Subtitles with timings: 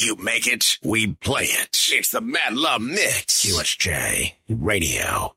[0.00, 1.76] You make it, we play it.
[1.90, 3.44] It's the Mad Love Mix.
[3.44, 5.34] QSJ Radio.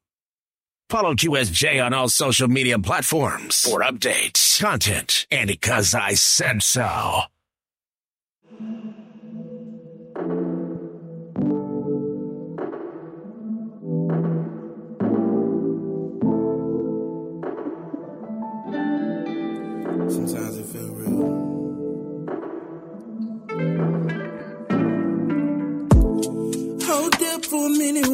[0.87, 7.21] Follow QSJ on all social media platforms for updates, content, and because I said so.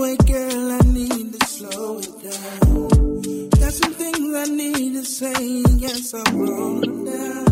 [0.07, 0.71] Minute, girl.
[0.71, 3.49] I need to slow it down.
[3.59, 5.63] Got some things I need to say.
[5.77, 7.45] Yes, I'm rolling down.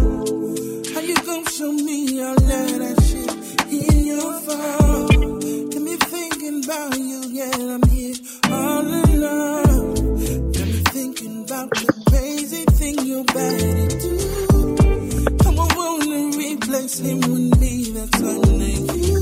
[0.94, 3.32] How you gonna show me all of that shit
[3.72, 5.70] in your phone?
[5.70, 8.16] Got me thinking about you, yeah, I'm here
[8.52, 10.52] all alone.
[10.52, 15.38] Got me thinking about the crazy thing your body do.
[15.44, 19.15] Come on, wanna replace him with me, that's only you.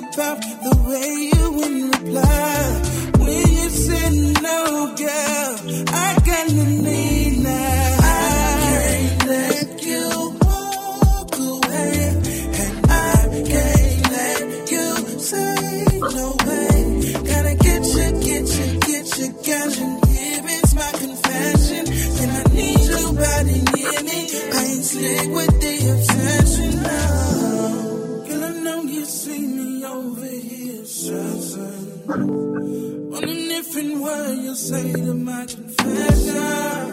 [0.00, 2.82] About the way you wouldn't reply,
[3.18, 4.12] when you said
[4.42, 5.50] no, girl,
[5.88, 7.09] I kinda need
[33.10, 36.89] Wondering if in word you'll say to my confession.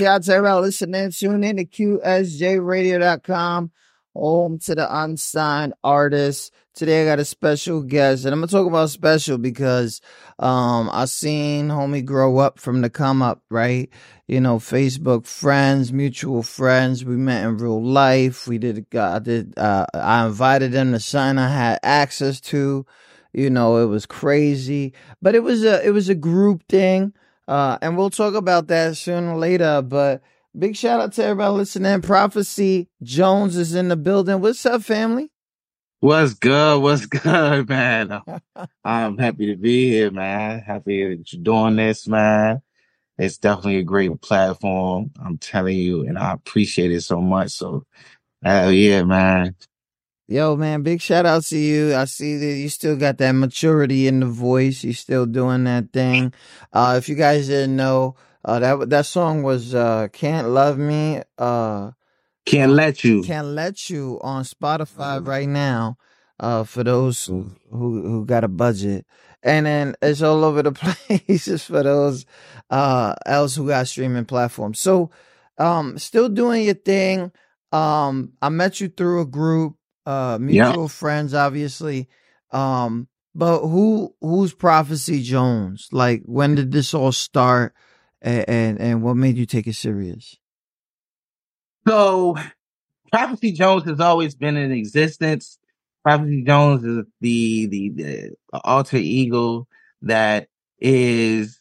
[0.00, 1.10] Shout out to everybody listening.
[1.10, 3.70] Tune in to QSJRadio.com,
[4.14, 6.50] home to the unsigned artists.
[6.72, 10.00] Today I got a special guest, and I'm gonna talk about special because
[10.38, 13.90] um I seen homie grow up from the come up, right?
[14.26, 17.04] You know, Facebook friends, mutual friends.
[17.04, 18.48] We met in real life.
[18.48, 22.86] We did I did uh I invited them to sign I had access to.
[23.34, 24.94] You know, it was crazy.
[25.20, 27.12] But it was a it was a group thing.
[27.50, 29.82] Uh, and we'll talk about that sooner or later.
[29.82, 30.22] But
[30.56, 32.00] big shout out to everybody listening.
[32.00, 34.40] Prophecy Jones is in the building.
[34.40, 35.32] What's up, family?
[35.98, 36.80] What's good?
[36.80, 38.22] What's good, man?
[38.84, 40.60] I'm happy to be here, man.
[40.60, 42.62] Happy that you're doing this, man.
[43.18, 45.10] It's definitely a great platform.
[45.20, 47.50] I'm telling you, and I appreciate it so much.
[47.50, 47.84] So,
[48.44, 49.56] hell yeah, man.
[50.30, 51.92] Yo, man, big shout out to you.
[51.92, 54.84] I see that you still got that maturity in the voice.
[54.84, 56.32] You still doing that thing.
[56.72, 58.14] Uh, if you guys didn't know,
[58.44, 61.90] uh, that that song was uh, "Can't Love Me." Uh,
[62.46, 63.24] Can't let you.
[63.24, 65.98] Can't let you on Spotify right now.
[66.38, 69.04] Uh, for those who, who who got a budget,
[69.42, 70.70] and then it's all over the
[71.16, 72.24] place just for those
[72.70, 74.78] uh else who got streaming platforms.
[74.78, 75.10] So,
[75.58, 77.32] um, still doing your thing.
[77.72, 79.74] Um, I met you through a group,
[80.06, 80.72] uh, Yeah.
[80.72, 82.08] mutual friends, obviously.
[82.52, 85.88] Um, but who who's Prophecy Jones?
[85.92, 87.74] Like, when did this all start,
[88.22, 90.36] and and, and what made you take it serious?
[91.88, 92.36] So,
[93.12, 95.58] Prophecy Jones has always been in existence.
[96.04, 98.32] Prophecy Jones is the the, the
[98.64, 99.66] alter ego
[100.02, 100.48] that
[100.80, 101.60] is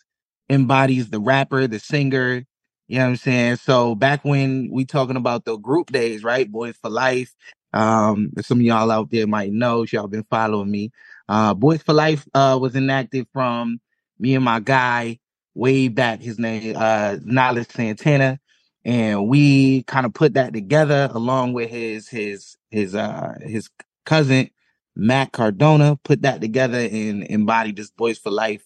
[0.50, 2.46] embodies the rapper, the singer.
[2.88, 3.58] You know what I'm saying?
[3.58, 6.52] So back when we talking about the group days, right?
[6.52, 7.36] Boys for Life.
[7.74, 10.92] Um, some of y'all out there might know, y'all been following me.
[11.28, 13.80] Uh, Boys for Life uh was enacted from
[14.20, 15.20] me and my guy
[15.54, 16.22] way back.
[16.22, 18.40] His name uh Knowledge Santana
[18.86, 23.70] and we kind of put that together along with his his his uh his
[24.06, 24.50] cousin
[24.96, 28.66] Matt Cardona put that together and embodied this Boys for Life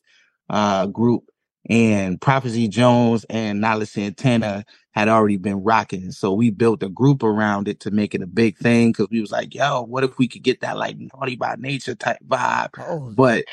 [0.49, 1.29] uh group
[1.69, 6.11] and Prophecy Jones and Nala Santana had already been rocking.
[6.11, 9.21] So we built a group around it to make it a big thing because we
[9.21, 12.69] was like, yo, what if we could get that like naughty by nature type vibe?
[12.79, 13.45] Oh, But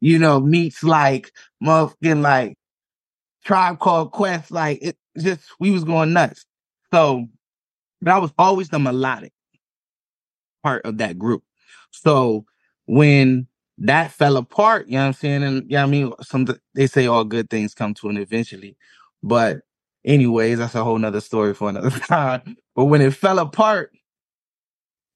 [0.00, 1.32] you know, meets like
[1.62, 2.56] motherfucking like
[3.44, 6.44] tribe called Quest, like it just we was going nuts.
[6.92, 7.26] So
[8.02, 9.32] that was always the melodic
[10.62, 11.42] part of that group.
[11.90, 12.44] So
[12.86, 13.46] when
[13.78, 14.86] that fell apart.
[14.86, 15.42] You know what I'm saying?
[15.42, 18.76] And yeah, I mean, some they say all good things come to an eventually,
[19.22, 19.60] but
[20.04, 22.56] anyways, that's a whole nother story for another time.
[22.74, 23.92] But when it fell apart,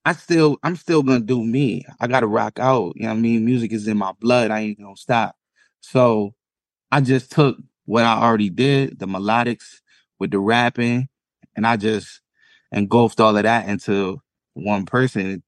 [0.04, 1.84] I still, I'm still gonna do me.
[2.00, 2.94] I gotta rock out.
[2.96, 3.44] You know what I mean?
[3.44, 4.50] Music is in my blood.
[4.50, 5.36] I ain't gonna stop.
[5.80, 6.34] So
[6.92, 9.80] I just took what I already did, the melodics
[10.18, 11.08] with the rapping,
[11.56, 12.20] and I just
[12.72, 14.20] engulfed all of that into
[14.54, 15.42] one person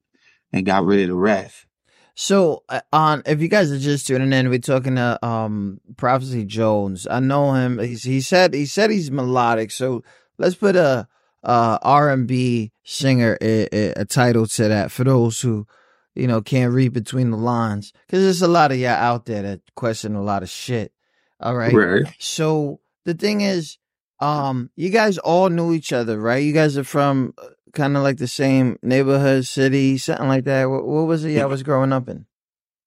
[0.53, 1.67] and got rid of the rest.
[2.15, 6.45] So uh, on if you guys are just tuning in, we're talking to um Prophecy
[6.45, 7.07] Jones.
[7.11, 7.79] I know him.
[7.79, 9.71] He's, he said he said he's melodic.
[9.71, 10.05] So
[10.39, 11.09] let's put a
[11.43, 15.67] uh R and B singer a, a, a, title to that for those who
[16.15, 19.43] you know can't read between the lines because there's a lot of y'all out there
[19.43, 20.93] that question a lot of shit.
[21.41, 21.75] All right.
[21.75, 22.15] Right.
[22.19, 23.79] So the thing is,
[24.21, 26.45] um, you guys all knew each other, right?
[26.45, 30.67] You guys are from uh, kind of like the same neighborhood, city, something like that.
[30.67, 32.27] What, what was it I was growing up in?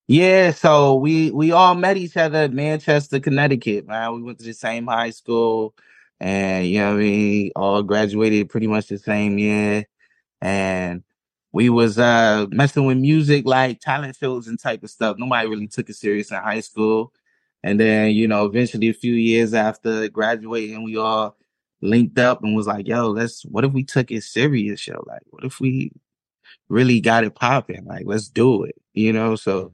[0.07, 4.13] Yeah, so we we all met each other at Manchester, Connecticut, man.
[4.15, 5.73] We went to the same high school
[6.19, 9.85] and you know what I mean, all graduated pretty much the same year.
[10.41, 11.03] And
[11.51, 15.17] we was uh messing with music like talent shows and type of stuff.
[15.17, 17.11] Nobody really took it serious in high school.
[17.63, 21.35] And then, you know, eventually a few years after graduating, we all
[21.85, 25.03] linked up and was like, yo, let's, what if we took it serious, yo?
[25.05, 25.91] Like, what if we
[26.69, 27.85] really got it popping?
[27.85, 29.35] Like, let's do it, you know?
[29.35, 29.73] So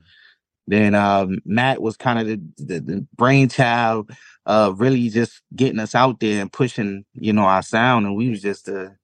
[0.67, 4.11] then, um, Matt was kind of the, the, the brainchild
[4.45, 8.05] of really just getting us out there and pushing, you know, our sound.
[8.05, 8.95] And we was just the,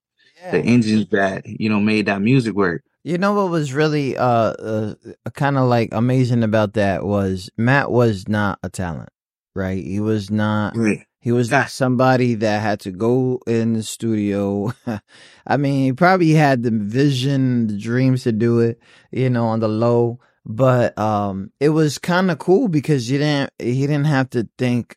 [0.41, 0.51] yeah.
[0.51, 2.83] the engines that, you know, made that music work.
[3.07, 4.95] You know what was really uh, uh
[5.33, 9.07] kind of like amazing about that was Matt was not a talent,
[9.55, 9.81] right?
[9.81, 11.05] He was not right.
[11.27, 14.71] He was not somebody that had to go in the studio.
[15.45, 18.79] I mean, he probably had the vision, the dreams to do it,
[19.11, 20.21] you know, on the low.
[20.45, 24.95] But um, it was kind of cool because you didn't he didn't have to think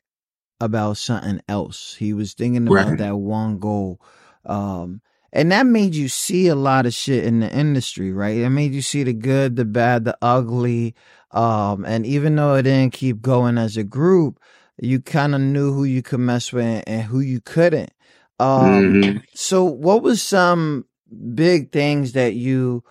[0.60, 1.96] about something else.
[1.96, 2.98] He was thinking about right.
[2.98, 4.00] that one goal.
[4.46, 5.02] Um,
[5.32, 8.36] and that made you see a lot of shit in the industry, right?
[8.36, 10.94] It made you see the good, the bad, the ugly.
[11.32, 14.38] Um, and even though it didn't keep going as a group,
[14.82, 17.92] you kind of knew who you could mess with and who you couldn't.
[18.38, 19.18] Um, mm-hmm.
[19.34, 20.86] so what was some
[21.34, 22.82] big things that you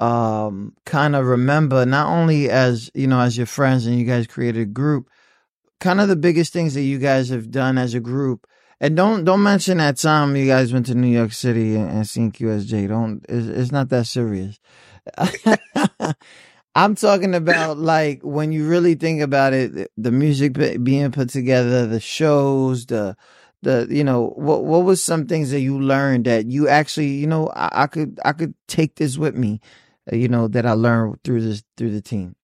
[0.00, 4.26] um kind of remember not only as you know as your friends and you guys
[4.26, 5.08] created a group
[5.78, 8.46] kind of the biggest things that you guys have done as a group
[8.80, 12.06] and don't don't mention that time you guys went to New York City and, and
[12.06, 12.88] seen QSJ.
[12.88, 14.58] Don't it's, it's not that serious.
[16.74, 21.86] I'm talking about like when you really think about it, the music being put together,
[21.86, 23.16] the shows, the
[23.62, 27.26] the you know what what was some things that you learned that you actually you
[27.26, 29.60] know I, I could I could take this with me,
[30.12, 32.34] uh, you know that I learned through this through the team.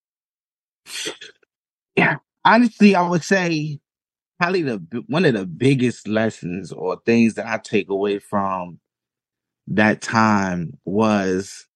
[1.97, 3.81] Yeah, honestly, I would say
[4.39, 4.79] probably the
[5.09, 8.81] one of the biggest lessons or things that I take away from
[9.69, 11.67] that time was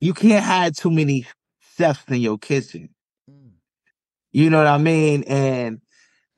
[0.00, 1.26] you can't have too many
[1.76, 2.90] chefs in your kitchen.
[3.30, 3.52] Mm.
[4.32, 5.24] You know what I mean?
[5.24, 5.80] And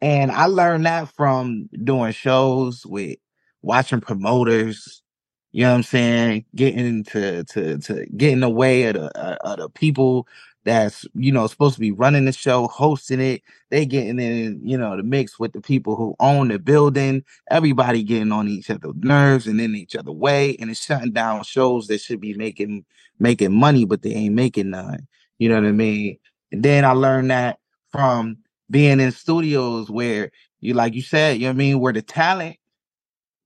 [0.01, 3.19] and I learned that from doing shows with
[3.63, 5.03] watching promoters,
[5.51, 9.59] you know what I'm saying, getting to to to getting away of the uh, of
[9.59, 10.27] the people
[10.69, 13.43] that's you know supposed to be running the show, hosting it.
[13.71, 17.25] They getting in, you know, the mix with the people who own the building.
[17.51, 21.43] Everybody getting on each other's nerves and in each other way, and it's shutting down
[21.45, 22.85] shows that should be making
[23.19, 25.09] making money, but they ain't making none.
[25.39, 26.19] You know what I mean?
[26.53, 27.59] And then I learned that
[27.91, 28.37] from
[28.71, 32.03] being in studios where you, like you said, you know what I mean, where the
[32.03, 32.57] talent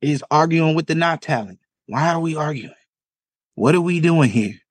[0.01, 1.61] is arguing with the not talent.
[1.87, 2.75] Why are we arguing?
[3.55, 4.62] What are we doing here?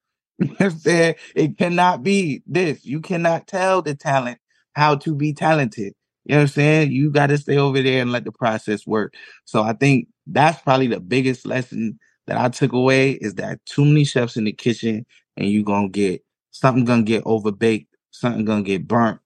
[0.59, 1.15] I'm?
[1.35, 2.85] It cannot be this.
[2.85, 4.39] You cannot tell the talent
[4.73, 5.93] how to be talented.
[6.25, 6.91] You know what I'm saying?
[6.91, 9.13] You got to stay over there and let the process work.
[9.45, 13.85] So I think that's probably the biggest lesson that I took away is that too
[13.85, 15.05] many chefs in the kitchen
[15.35, 19.19] and you going to get something going to get overbaked, something going to get burnt.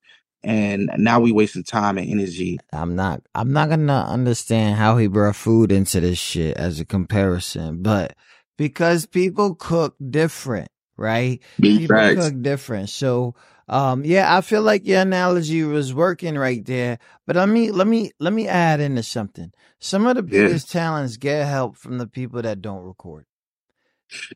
[0.44, 2.60] And now we wasting time and energy.
[2.72, 6.80] I'm not, I'm not going to understand how he brought food into this shit as
[6.80, 8.16] a comparison, but
[8.58, 11.42] because people cook different right?
[11.60, 12.90] People cook different.
[12.90, 13.36] So
[13.68, 17.00] um yeah, I feel like your analogy was working right there.
[17.25, 19.52] But let me let me let me add into something.
[19.80, 20.82] Some of the biggest yeah.
[20.82, 23.25] talents get help from the people that don't record.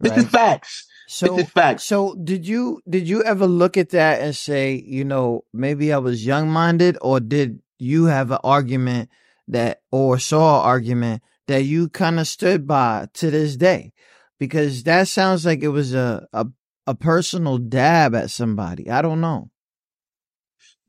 [0.02, 0.16] Right?
[0.16, 0.88] This is facts.
[1.08, 1.84] So this is facts.
[1.86, 5.98] So did you did you ever look at that and say, you know, maybe I
[5.98, 9.10] was young minded, or did you have an argument
[9.48, 13.94] that or saw an argument that you kind of stood by to this day?
[14.40, 16.48] Because that sounds like it was a, a
[16.88, 18.90] a personal dab at somebody.
[18.90, 19.50] I don't know.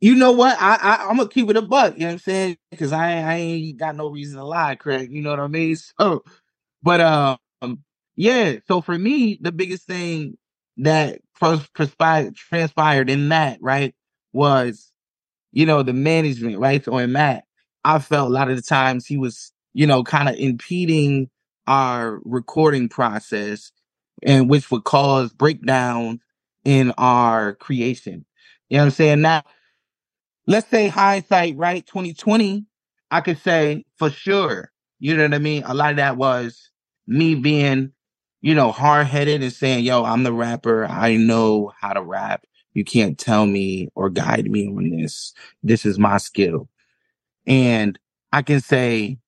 [0.01, 0.57] You know what?
[0.61, 1.95] I, I I'm gonna keep it a buck.
[1.95, 2.57] You know what I'm saying?
[2.71, 5.13] Because I I ain't got no reason to lie, Craig.
[5.13, 5.77] You know what I mean?
[6.01, 6.25] So,
[6.83, 7.85] but um,
[8.17, 8.57] yeah.
[8.67, 10.39] So for me, the biggest thing
[10.79, 11.21] that
[12.35, 13.95] transpired in that right
[14.33, 14.93] was,
[15.53, 16.83] you know, the management right.
[16.85, 17.45] So Matt,
[17.85, 21.29] I felt a lot of the times he was, you know, kind of impeding
[21.71, 23.71] our recording process,
[24.25, 26.19] and which would cause breakdown
[26.65, 28.25] in our creation.
[28.69, 29.21] You know what I'm saying?
[29.21, 29.43] Now
[30.49, 31.87] let's say hindsight, right?
[31.87, 32.67] 2020,
[33.13, 35.63] I could say for sure, you know what I mean?
[35.65, 36.71] A lot of that was
[37.07, 37.93] me being,
[38.41, 40.87] you know, hard headed and saying, yo, I'm the rapper.
[40.87, 42.45] I know how to rap.
[42.75, 45.35] You can't tell me or guide me on this.
[45.63, 46.69] This is my skill.
[47.47, 47.97] And
[48.33, 49.19] I can say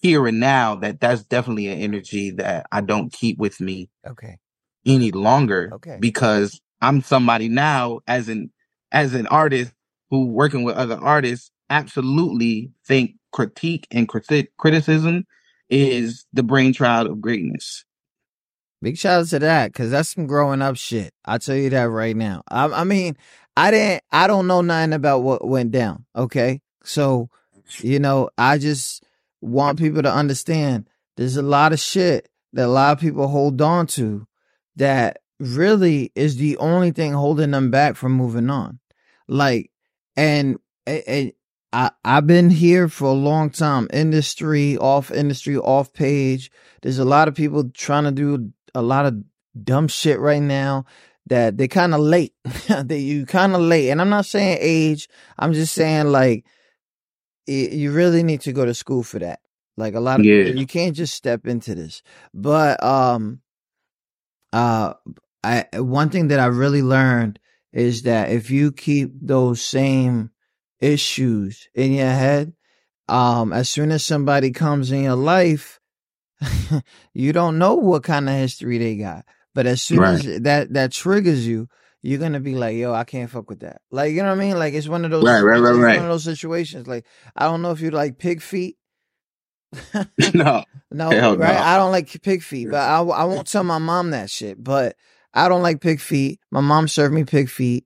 [0.00, 4.38] here and now that that's definitely an energy that I don't keep with me Okay.
[4.86, 5.98] any longer Okay.
[6.00, 8.50] because I'm somebody now as an
[8.92, 9.72] as an artist
[10.10, 15.24] who working with other artists absolutely think critique and criti- criticism
[15.68, 17.84] is the brainchild of greatness.
[18.82, 21.12] Big shout out to that because that's some growing up shit.
[21.24, 22.42] I'll tell you that right now.
[22.48, 23.16] I, I mean,
[23.56, 26.04] I didn't, I don't know nothing about what went down.
[26.14, 26.60] Okay.
[26.84, 27.30] So,
[27.80, 29.02] you know, I just
[29.44, 33.60] want people to understand there's a lot of shit that a lot of people hold
[33.60, 34.26] on to
[34.76, 38.78] that really is the only thing holding them back from moving on.
[39.28, 39.70] Like,
[40.16, 41.32] and, and
[41.72, 46.50] I, I've been here for a long time, industry, off industry, off page.
[46.82, 49.22] There's a lot of people trying to do a lot of
[49.62, 50.84] dumb shit right now
[51.26, 52.34] that they kind of late.
[52.68, 53.90] that you kind of late.
[53.90, 55.08] And I'm not saying age.
[55.38, 56.44] I'm just saying like
[57.46, 59.40] it, you really need to go to school for that.
[59.76, 60.44] Like a lot of Yeah.
[60.44, 62.02] you can't just step into this.
[62.32, 63.40] But um
[64.52, 64.94] uh
[65.42, 67.38] I one thing that I really learned
[67.72, 70.30] is that if you keep those same
[70.80, 72.54] issues in your head,
[73.08, 75.80] um as soon as somebody comes in your life,
[77.14, 79.24] you don't know what kind of history they got.
[79.54, 80.14] But as soon Right.
[80.14, 81.68] as that that triggers you,
[82.04, 83.80] you're gonna be like, yo, I can't fuck with that.
[83.90, 84.58] Like, you know what I mean?
[84.58, 85.96] Like it's one of those Right, right, right, right.
[85.96, 86.86] one of those situations.
[86.86, 88.76] Like, I don't know if you like pig feet.
[90.34, 90.64] no.
[90.92, 91.54] No, Hell right?
[91.54, 91.60] no.
[91.60, 94.62] I don't like pig feet, but I, I won't tell my mom that shit.
[94.62, 94.94] But
[95.32, 96.38] I don't like pig feet.
[96.52, 97.84] My mom served me pig feet.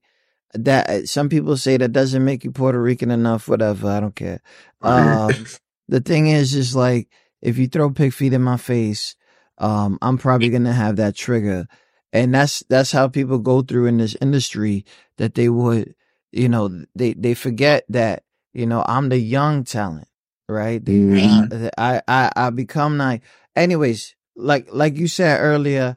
[0.52, 3.48] That some people say that doesn't make you Puerto Rican enough.
[3.48, 4.40] Whatever, I don't care.
[4.82, 5.46] Um,
[5.88, 7.08] the thing is, is like
[7.40, 9.16] if you throw pig feet in my face,
[9.56, 11.66] um, I'm probably gonna have that trigger,
[12.12, 14.84] and that's that's how people go through in this industry.
[15.18, 15.94] That they would,
[16.32, 20.08] you know, they they forget that you know I'm the young talent,
[20.48, 20.84] right?
[20.84, 21.66] They- Mhm.
[21.66, 23.22] uh, I I I become like,
[23.56, 25.96] anyways, like like you said earlier,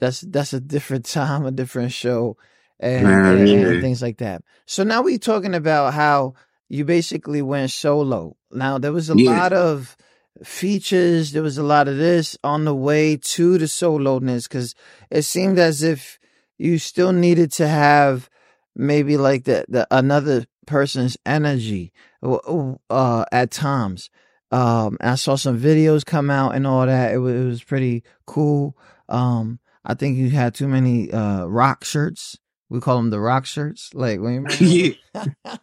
[0.00, 2.36] that's that's a different time, a different show,
[2.80, 4.42] and, Man, and, and things like that.
[4.66, 6.34] So now we talking about how
[6.68, 8.36] you basically went solo.
[8.52, 9.30] Now there was a Yeah.
[9.32, 9.96] lot of
[10.42, 14.74] features, there was a lot of this on the way to the soloness because
[15.10, 16.18] it seemed as if
[16.58, 18.28] you still needed to have
[18.74, 21.92] maybe like the, the another person's energy
[22.22, 24.10] uh, at times.
[24.50, 27.12] Um, I saw some videos come out and all that.
[27.12, 28.76] It was, it was pretty cool.
[29.08, 32.38] Um, I think you had too many uh rock shirts.
[32.68, 33.90] We call them the rock shirts.
[33.94, 35.56] Like when you yeah.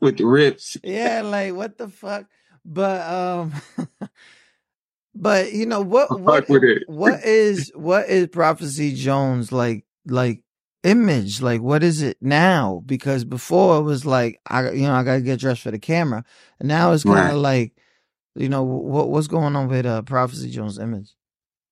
[0.00, 0.76] With the rips.
[0.84, 2.26] yeah, like what the fuck?
[2.64, 3.52] But um
[5.14, 6.82] but you know what what Fuck with it.
[6.86, 10.42] what is what is Prophecy Jones like like
[10.82, 11.40] image?
[11.40, 12.82] Like what is it now?
[12.86, 16.24] Because before it was like I you know, I gotta get dressed for the camera.
[16.58, 17.32] And now it's kinda Right.
[17.34, 17.72] like
[18.34, 21.12] you know what what's going on with uh Prophecy Jones image?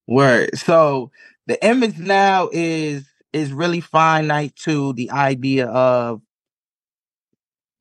[0.07, 0.57] Word.
[0.59, 1.11] So
[1.47, 6.21] the image now is is really finite to the idea of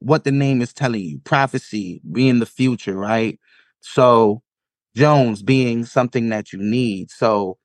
[0.02, 1.20] what the name is telling you.
[1.26, 3.40] Prophecy being the future, right?
[3.82, 4.44] So
[4.96, 7.12] Jones being something that you need.
[7.12, 7.58] So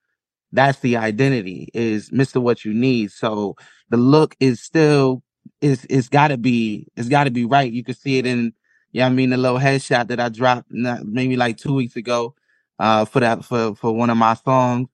[0.52, 2.40] that's the identity is Mr.
[2.40, 3.12] What you need.
[3.12, 3.56] So
[3.90, 5.22] the look is still
[5.60, 7.70] is it's gotta be it's gotta be right.
[7.70, 8.52] You can see it in
[8.92, 12.34] yeah, I mean the little headshot that I dropped not, maybe like two weeks ago
[12.78, 14.88] uh for that for for one of my songs.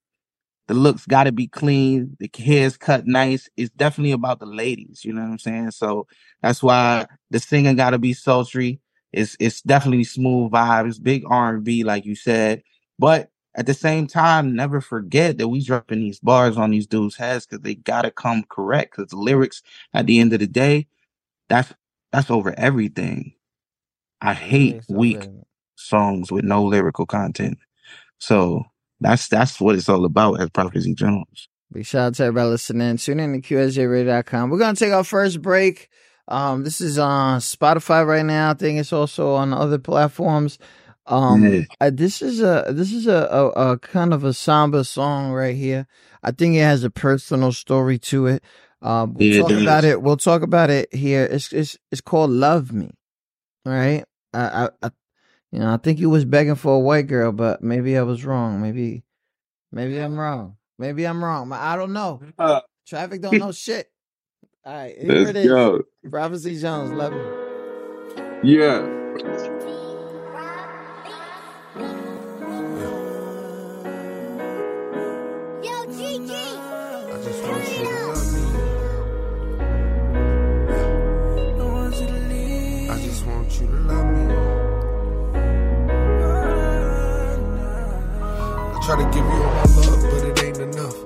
[0.69, 2.17] The looks got to be clean.
[2.21, 3.49] The hair's cut nice.
[3.57, 5.05] It's definitely about the ladies.
[5.05, 5.73] You know what I'm saying?
[5.73, 6.07] So
[6.43, 8.81] that's why the singing got to be sultry.
[9.13, 12.63] It's it's definitely smooth vibes, big R&B, like you said.
[12.99, 17.17] But at the same time, never forget that we dropping these bars on these dudes'
[17.17, 18.97] heads because they gotta come correct.
[18.97, 20.87] Because the lyrics, at the end of the day,
[21.49, 21.75] that's
[22.13, 23.35] that's over everything.
[24.23, 25.29] I hate weak
[25.77, 27.59] songs with no lyrical content.
[28.19, 28.65] So
[29.03, 31.49] that's that's what it's all about as Prophecy Jones.
[31.73, 32.97] Big shout out to everybody listening.
[32.99, 34.51] Tune in to QSJRadio.com.
[34.51, 35.89] We're going to take our first break.
[36.29, 38.51] Um, this is on Spotify right now.
[38.51, 40.59] I think it's also on other platforms.
[41.07, 41.61] Um, Yeah.
[41.81, 45.57] uh, this is a this is a, a, a kind of a somber song right
[45.57, 45.87] here.
[46.23, 48.45] I think it has a personal story to it.
[48.83, 49.63] Um, we'll Yeah, talk does.
[49.63, 50.03] about it.
[50.03, 51.25] We'll talk about it here.
[51.25, 52.91] It's it's it's called "Love Me."
[53.67, 54.05] All right.
[54.35, 54.91] I, I, I
[55.53, 58.25] you know I think he was begging for a white girl, but maybe I was
[58.25, 58.61] wrong.
[58.61, 59.05] Maybe
[59.71, 60.57] maybe I'm wrong.
[60.79, 61.53] Maybe I'm wrong.
[61.53, 62.21] I don't know.
[62.39, 63.89] Uh, Traffic don't know shit.
[64.65, 65.83] All right, here it go.
[66.11, 67.21] Prophecy Jones, love me.
[68.43, 69.61] Yeah.
[88.83, 90.97] Try to give you all my love, but it ain't enough.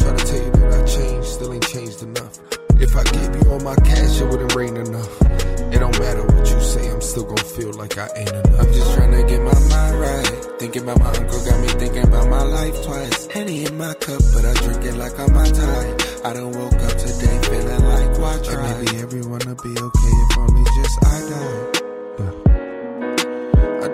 [0.00, 2.38] Try to tell you that I changed, still ain't changed enough.
[2.80, 5.22] If I gave you all my cash, it wouldn't rain enough.
[5.70, 8.60] It don't matter what you say, I'm still gonna feel like I ain't enough.
[8.60, 10.58] I'm just trying to get my mind right.
[10.58, 13.26] Thinking about my uncle got me thinking about my life twice.
[13.26, 15.96] Henny in my cup, but I drink it like I'm my tie.
[16.24, 18.66] I done woke up today feeling like why try?
[18.66, 21.80] And maybe everyone will be okay if only just I die.
[22.18, 22.49] Yeah.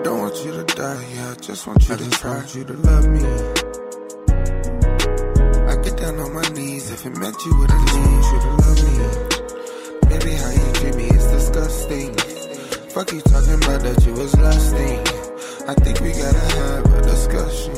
[0.07, 1.31] I don't want you to die, yeah.
[1.31, 2.37] I just want you I to just try.
[2.37, 3.25] want you to love me.
[5.67, 8.51] I get down on my knees if it meant you would at least you to
[8.63, 8.95] love me.
[10.07, 12.15] Baby, how you treat me is disgusting.
[12.95, 14.99] Fuck you talking about that you was lusting.
[15.67, 17.75] I think we gotta have a discussion.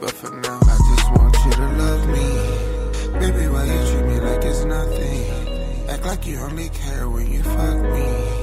[0.00, 2.28] But for now, I just want you to love me.
[3.20, 5.88] Baby, why you treat me like it's nothing?
[5.90, 8.37] Act like you only care when you fuck me.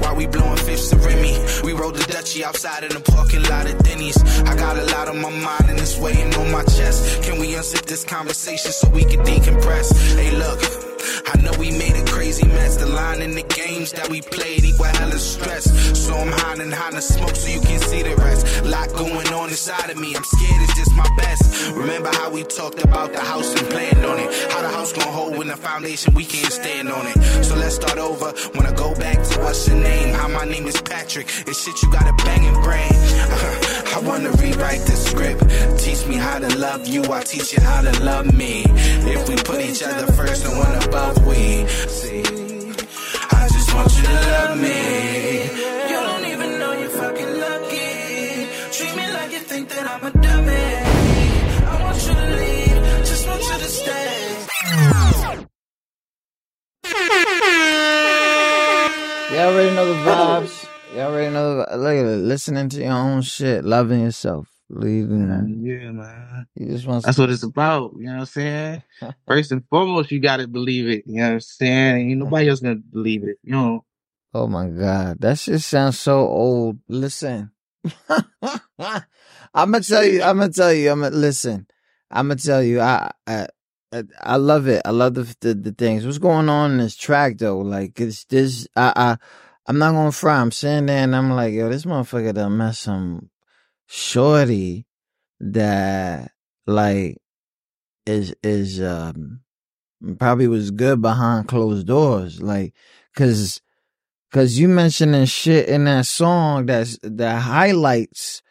[0.00, 1.36] While we blowing fifths of Remy.
[1.62, 4.18] We rode the Dutchie outside in the parking lot of Denny's.
[4.42, 7.22] I got a lot on my mind and it's weighing on my chest.
[7.22, 10.16] Can we unzip this conversation so we can decompress?
[10.16, 10.60] Hey, look.
[11.26, 12.76] I know we made a crazy mess.
[12.76, 15.64] The line in the games that we played equal hella stress.
[15.98, 18.64] So I'm hiding the smoke so you can see the rest.
[18.64, 20.14] Lot going on inside of me.
[20.14, 21.72] I'm scared it's just my best.
[21.72, 24.30] Remember how we talked about the house and planned on it.
[24.52, 27.44] How the house gonna hold when the foundation we can't stand on it.
[27.44, 28.32] So let's start over.
[28.54, 30.14] Wanna go back to what's your name?
[30.14, 31.26] How my name is Patrick.
[31.46, 33.66] It's shit you got a banging brain.
[33.92, 35.42] I wanna rewrite the script.
[35.78, 37.02] Teach me how to love you.
[37.12, 38.64] I teach you how to love me.
[39.14, 41.66] If we put each other first and one above, we
[41.98, 42.22] see.
[43.40, 45.42] I just want you to love me.
[45.90, 48.46] You don't even know you're fucking lucky.
[48.76, 50.68] Treat me like you think that I'm a dummy.
[51.72, 52.78] I want you to leave.
[53.10, 54.46] Just want you to stay.
[59.32, 59.79] Y'all already know
[61.00, 61.64] Y'all already know.
[61.76, 62.18] Look at it.
[62.18, 65.62] Listening to your own shit, loving yourself, leaving.
[65.64, 66.46] yeah, man.
[66.54, 67.04] You just want.
[67.04, 67.92] That's what it's about.
[67.96, 68.82] You know what I'm saying?
[69.26, 71.04] First and foremost, you gotta believe it.
[71.06, 72.10] You know what I'm saying?
[72.10, 73.38] Ain't nobody else gonna believe it.
[73.42, 73.84] You know.
[74.34, 76.80] Oh my god, that shit sounds so old.
[76.86, 77.50] Listen,
[78.10, 79.00] I'm
[79.54, 80.22] gonna tell you.
[80.22, 80.90] I'm gonna tell you.
[80.90, 81.66] I'm gonna listen.
[82.10, 82.82] I'm gonna tell you.
[82.82, 83.46] I I
[83.90, 84.82] I, I love it.
[84.84, 86.04] I love the, the the things.
[86.04, 87.60] What's going on in this track though?
[87.60, 88.68] Like it's this.
[88.76, 89.16] I I
[89.70, 90.40] I'm not gonna fry.
[90.40, 93.30] I'm sitting there and I'm like, yo, this motherfucker done met some
[93.86, 94.84] shorty
[95.38, 96.32] that
[96.66, 97.18] like
[98.04, 99.42] is is um
[100.18, 102.42] probably was good behind closed doors.
[102.42, 102.74] Like,
[103.14, 103.60] cause
[104.32, 108.42] Cause you mentioning shit in that song that's that highlights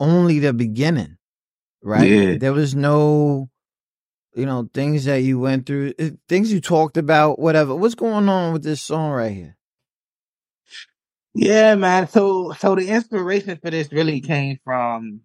[0.00, 1.18] only the beginning,
[1.82, 2.08] right?
[2.10, 2.38] Yeah.
[2.38, 3.48] There was no,
[4.34, 7.76] you know, things that you went through, eh, things you talked about, whatever.
[7.76, 9.56] What's going on with this song right here?
[11.34, 12.08] Yeah, man.
[12.08, 15.22] So so the inspiration for this really came from,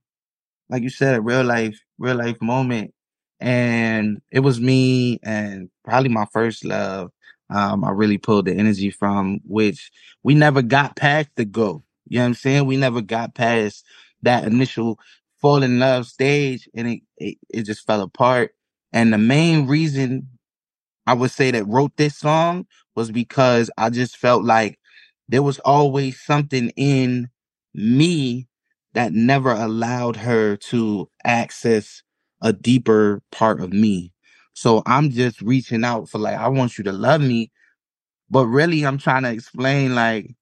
[0.69, 2.93] like you said, a real life, real life moment.
[3.39, 7.11] And it was me and probably my first love.
[7.49, 9.91] Um, I really pulled the energy from which
[10.23, 11.83] we never got past the go.
[12.07, 12.65] You know what I'm saying?
[12.67, 13.85] We never got past
[14.23, 14.99] that initial
[15.41, 18.53] fall in love stage and it, it, it just fell apart.
[18.93, 20.29] And the main reason
[21.05, 24.79] I would say that wrote this song was because I just felt like
[25.29, 27.29] there was always something in
[27.73, 28.47] me
[28.93, 32.01] that never allowed her to access
[32.41, 34.11] a deeper part of me.
[34.53, 37.51] So I'm just reaching out for like, I want you to love me.
[38.31, 40.35] But really, I'm trying to explain like,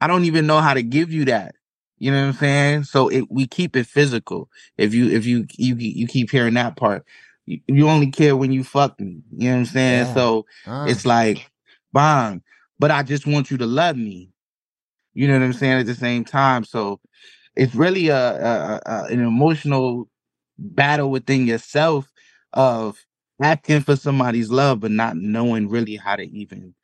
[0.00, 1.54] I don't even know how to give you that.
[1.98, 2.84] You know what I'm saying?
[2.84, 4.48] So it, we keep it physical.
[4.78, 7.04] If you, if you, you, you keep hearing that part,
[7.46, 9.22] you, you only care when you fuck me.
[9.36, 10.06] You know what I'm saying?
[10.06, 10.14] Yeah.
[10.14, 11.50] So Uh, it's like,
[11.92, 12.42] bang.
[12.80, 14.30] But I just want you to love me.
[15.14, 15.80] You know what I'm saying?
[15.80, 17.00] At the same time, so
[17.56, 20.08] it's really a, a, a an emotional
[20.58, 22.10] battle within yourself
[22.52, 22.98] of
[23.42, 26.74] asking for somebody's love, but not knowing really how to even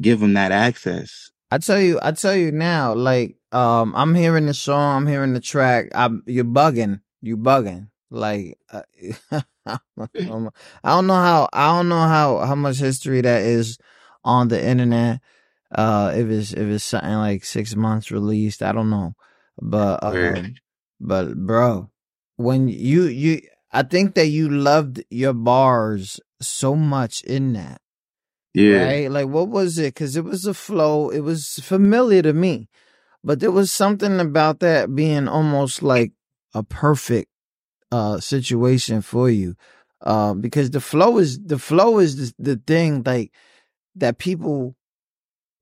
[0.00, 1.30] give them that access.
[1.50, 5.32] I tell you, I tell you now, like, um, I'm hearing the song, I'm hearing
[5.32, 5.86] the track.
[5.94, 7.88] I'm, you're bugging, you bugging.
[8.10, 8.82] Like, uh,
[9.66, 9.78] I
[10.84, 13.78] don't know how, I don't know how, how much history that is
[14.24, 15.20] on the internet.
[15.74, 19.14] Uh, if it's, if it's something like six months released, I don't know.
[19.60, 20.54] But, um,
[21.00, 21.90] but bro,
[22.36, 23.40] when you, you,
[23.72, 27.80] I think that you loved your bars so much in that.
[28.54, 28.84] Yeah.
[28.84, 29.10] Right?
[29.10, 29.94] Like, what was it?
[29.94, 31.10] Because it was a flow.
[31.10, 32.68] It was familiar to me,
[33.22, 36.12] but there was something about that being almost like
[36.54, 37.28] a perfect
[37.92, 39.56] uh situation for you.
[40.00, 43.32] Uh, because the flow is the flow is the, the thing like
[43.94, 44.75] that people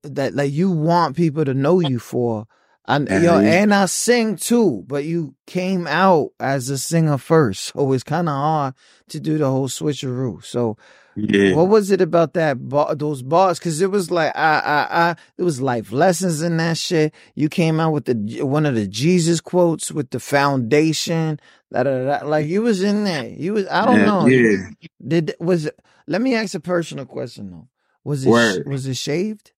[0.05, 2.47] that like you want people to know you for.
[2.87, 7.73] And And yo, and I sing too, but you came out as a singer first,
[7.73, 8.75] so it's kind of hard
[9.09, 10.45] to do the whole switcheroo.
[10.45, 10.77] So,
[11.17, 11.55] Yeah.
[11.55, 13.59] what was it about that bar, those bars?
[13.59, 17.14] Because it was like I, I, I, there was life lessons in that shit.
[17.35, 21.40] You came out with the one of the Jesus quotes with the foundation.
[21.73, 22.27] Da, da, da, da.
[22.27, 23.29] Like you was in there.
[23.29, 23.67] You was.
[23.69, 24.27] I don't Yeah, know.
[24.29, 24.69] yeah.
[25.09, 25.71] Did was?
[26.07, 27.69] Let me ask a personal question though.
[28.05, 28.67] Was it Word.
[28.67, 29.53] was it shaved?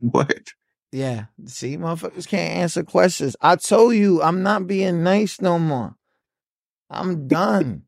[0.12, 0.52] What?
[0.92, 1.26] Yeah.
[1.46, 3.36] See, motherfuckers can't answer questions.
[3.40, 5.94] I told you I'm not being nice no more.
[6.88, 7.82] I'm done.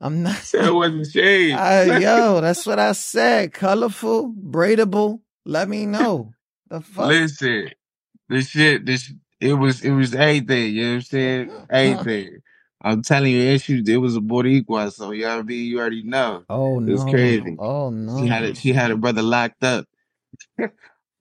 [0.00, 0.40] I'm not.
[0.52, 1.52] That wasn't shade.
[1.54, 3.52] Uh, yo, that's what I said.
[3.52, 5.20] Colorful, braidable.
[5.44, 6.32] Let me know.
[6.68, 7.08] The fuck.
[7.08, 7.70] Listen,
[8.28, 10.74] this shit, this it was it was everything.
[10.74, 11.50] You know what I'm saying?
[11.70, 12.38] Everything.
[12.80, 13.88] I'm telling you, issues.
[13.88, 14.90] It was a equal.
[14.90, 15.66] So you know what I mean.
[15.66, 16.44] You already know.
[16.48, 17.56] Oh It was crazy.
[17.58, 18.20] Oh no.
[18.20, 18.56] She had it.
[18.56, 19.86] She had her brother locked up.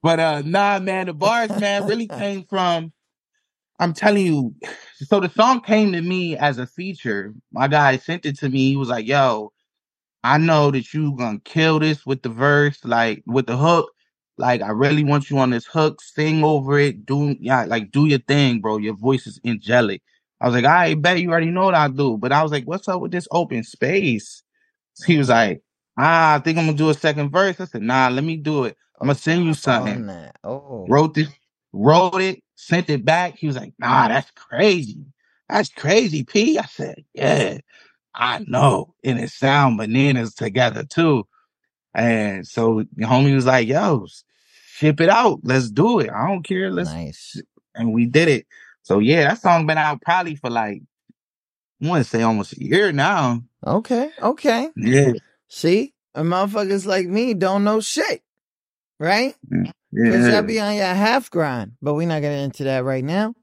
[0.04, 2.94] But uh, nah, man, the bars, man, really came from.
[3.80, 4.56] I'm telling you.
[4.98, 7.34] So the song came to me as a feature.
[7.52, 8.70] My guy sent it to me.
[8.72, 9.54] He was like, "Yo,
[10.24, 13.92] I know that you gonna kill this with the verse, like with the hook.
[14.38, 16.02] Like I really want you on this hook.
[16.02, 17.06] Sing over it.
[17.06, 18.78] Do yeah, like do your thing, bro.
[18.78, 20.02] Your voice is angelic."
[20.42, 22.66] I was like, "I bet you already know what I do." But I was like,
[22.66, 24.44] "What's up with this open space?"
[25.06, 25.62] He was like,
[25.98, 28.66] "Ah, I think I'm gonna do a second verse." I said, "Nah, let me do
[28.66, 28.78] it.
[29.00, 30.38] I'm gonna send you On something." that.
[30.44, 30.86] Oh.
[30.88, 31.30] Wrote this,
[31.74, 33.38] wrote it, sent it back.
[33.38, 35.06] He was like, "Nah, that's crazy.
[35.50, 36.58] That's crazy, P.
[36.58, 37.60] I said, "Yeah,
[38.14, 41.28] I know." And it sound bananas together too.
[41.94, 44.08] And so the homie was like, "Yo,
[44.72, 45.40] ship it out.
[45.44, 46.10] Let's do it.
[46.10, 46.72] I don't care.
[46.72, 47.42] Let's." Nice.
[47.76, 48.48] And we did it.
[48.82, 50.82] So yeah, that song been out probably for like
[51.82, 53.44] I want to say almost a year now.
[53.66, 54.10] Okay.
[54.22, 54.70] Okay.
[54.76, 55.14] Yeah,
[55.48, 58.22] See, and motherfuckers like me don't know shit,
[59.00, 59.36] right?
[59.52, 60.32] Mm, Cause yeah.
[60.32, 63.34] y'all be on your half grind, but we're not getting into that right now.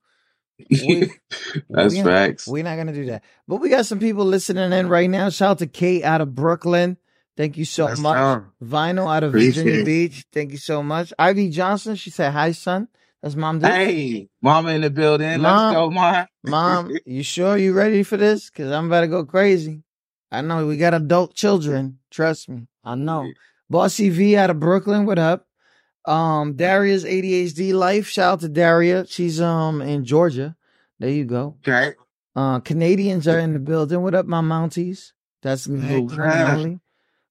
[0.71, 1.11] We,
[1.71, 2.47] That's we- facts.
[2.47, 3.25] We're not gonna do that.
[3.49, 5.29] But we got some people listening in right now.
[5.31, 6.97] Shout out to Kate out of Brooklyn.
[7.37, 8.17] Thank you so Let's much.
[8.17, 8.45] go.
[8.65, 9.85] Vinyl out of Appreciate Virginia it.
[9.85, 10.25] Beach.
[10.33, 11.13] Thank you so much.
[11.19, 11.97] Ivy Johnson.
[11.97, 12.87] She said hi, son.
[13.23, 13.59] That's mom.
[13.59, 13.71] Dude.
[13.71, 15.41] Hey, mama in the building.
[15.41, 15.75] Mom.
[15.75, 16.27] Let's go, mom.
[16.45, 18.51] Mom, you sure you ready for this?
[18.51, 19.83] Cause I'm about to go crazy.
[20.31, 21.99] I know we got adult children.
[22.11, 22.69] Trust me.
[22.85, 23.31] I know.
[23.75, 25.05] Bossy V out of Brooklyn.
[25.05, 25.49] What up?
[26.05, 28.07] Um, Daria's ADHD life.
[28.07, 29.05] Shout out to Daria.
[29.09, 30.55] She's um in Georgia.
[31.01, 31.57] There you go.
[31.67, 31.97] Okay.
[32.37, 34.01] Uh, Canadians are in the building.
[34.01, 35.11] What up, my Mounties?
[35.43, 35.81] That's me.
[35.81, 36.49] Hey, one and Trav.
[36.57, 36.81] only.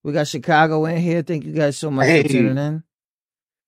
[0.03, 1.21] We got Chicago in here.
[1.21, 2.23] Thank you guys so much Hey.
[2.23, 2.83] for tuning in.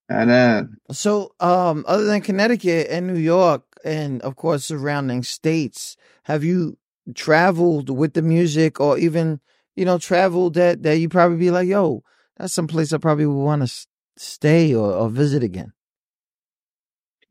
[0.10, 5.96] And then So, um, other than Connecticut and New York, and of course surrounding states,
[6.24, 6.78] have you
[7.14, 9.40] traveled with the music, or even
[9.78, 12.04] you know traveled that that you probably be like, yo,
[12.38, 13.86] that's some place I probably would want to
[14.18, 15.74] stay or, or visit again.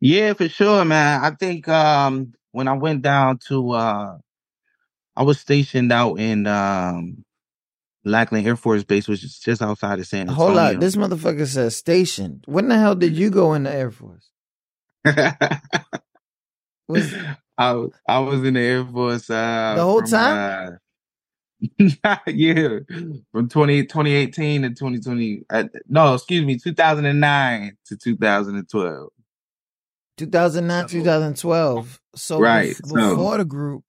[0.01, 1.23] Yeah, for sure, man.
[1.25, 4.19] I think um when I went down to uh
[5.17, 7.25] I was stationed out in um
[8.05, 10.47] Lackland Air Force Base, which is just outside of San Antonio.
[10.47, 12.45] Hold up, this motherfucker says stationed.
[12.47, 14.29] When the hell did you go in the Air Force?
[16.87, 17.15] Was
[17.57, 20.37] I was I was in the Air Force uh The whole from, time?
[20.37, 20.77] uh,
[22.27, 22.79] yeah,
[23.33, 25.43] from 20, 2018 to 2020.
[25.51, 29.09] Uh, no, excuse me, 2009 to 2012.
[30.17, 32.01] 2009, 2012.
[32.15, 33.83] So Right, bef- so- before the group,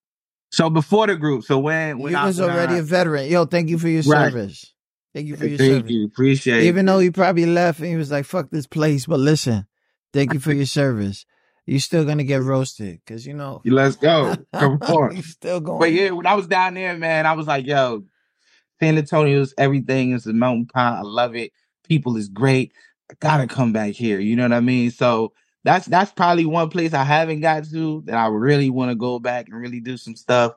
[0.52, 3.30] So before the group, so when when you I was when already I- a veteran.
[3.30, 4.32] Yo, thank you for your Right.
[4.32, 4.74] service.
[5.14, 5.92] Thank you for your Thank service.
[5.92, 6.68] you, appreciate it.
[6.68, 9.06] Even though he probably left and he was like, fuck this place.
[9.06, 9.66] But listen,
[10.14, 11.26] thank you for your service.
[11.66, 14.36] You're still going to get roasted because, you know, Let's go.
[14.54, 15.16] Come on.
[15.16, 15.80] you're still going.
[15.80, 18.04] But yeah, when I was down there, man, I was like, yo,
[18.80, 20.14] San Antonio's everything.
[20.14, 21.00] It's a mountain pot.
[21.00, 21.52] I love it.
[21.88, 22.74] People is great.
[23.12, 24.20] I gotta come back here.
[24.20, 24.92] You know what I mean?
[24.92, 28.96] So that's that's probably one place I haven't got to that I really want to
[28.96, 30.54] go back and really do some stuff.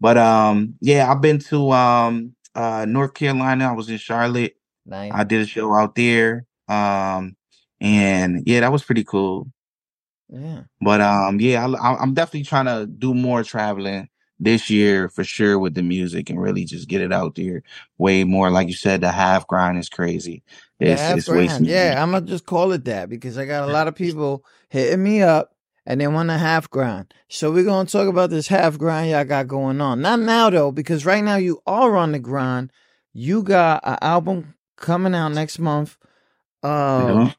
[0.00, 3.68] But um, yeah, I've been to um uh North Carolina.
[3.68, 4.56] I was in Charlotte.
[4.86, 5.12] Nice.
[5.14, 6.46] I did a show out there.
[6.68, 7.36] Um,
[7.80, 9.48] and yeah, that was pretty cool.
[10.30, 10.62] Yeah.
[10.80, 14.08] But um, yeah, I, I'm definitely trying to do more traveling
[14.40, 17.62] this year for sure with the music and really just get it out there
[17.96, 18.50] way more.
[18.50, 20.42] Like you said, the half grind is crazy.
[20.78, 21.66] It's half it's grind.
[21.66, 25.02] Yeah, I'm gonna just call it that because I got a lot of people hitting
[25.02, 25.54] me up
[25.86, 27.12] and they want a half grind.
[27.28, 30.02] So we're gonna talk about this half grind y'all got going on.
[30.02, 32.70] Not now though, because right now you are on the grind.
[33.12, 35.96] You got an album coming out next month.
[36.62, 36.68] Uh,
[37.08, 37.32] Yeah.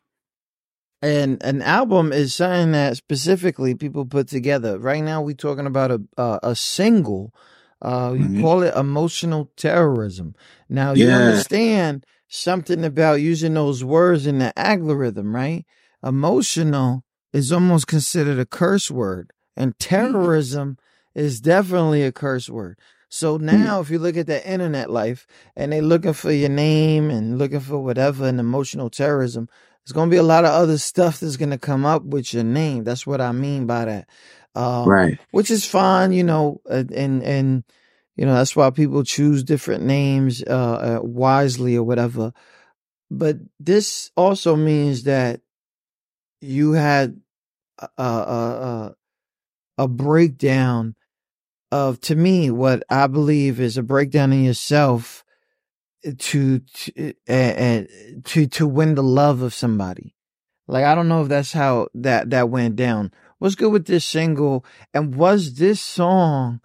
[1.02, 4.78] And an album is something that specifically people put together.
[4.80, 7.34] Right now, we're talking about a a, a single.
[7.82, 8.42] Uh, you Mhm.
[8.42, 10.36] call it emotional terrorism.
[10.68, 15.66] Now you understand something about using those words in the algorithm, right?
[16.04, 20.78] Emotional is almost considered a curse word, and terrorism
[21.16, 22.78] is definitely a curse word.
[23.08, 27.10] So now, if you look at the internet life and they're looking for your name
[27.10, 29.48] and looking for whatever and emotional terrorism,
[29.90, 32.84] there's gonna be a lot of other stuff that's gonna come up with your name.
[32.84, 34.10] That's what I mean by that.
[34.54, 35.20] Um, Right.
[35.32, 37.64] which is fine, you know, uh, and and
[38.16, 42.34] you know that's why people choose different names uh, uh, wisely or whatever.
[43.10, 45.42] But this also means that
[46.40, 47.20] you had
[47.80, 48.96] a a, a,
[49.80, 50.94] a breakdown
[51.72, 55.24] of, to me, what I believe is a breakdown in yourself
[56.18, 57.88] to to and
[58.26, 60.16] to to win the love of somebody.
[60.68, 63.12] Like I don't know if that's how that that went down.
[63.40, 64.66] What's good with this single?
[64.94, 66.62] And was this song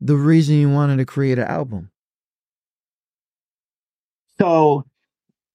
[0.00, 1.90] the reason you wanted to create an album?
[4.38, 4.86] So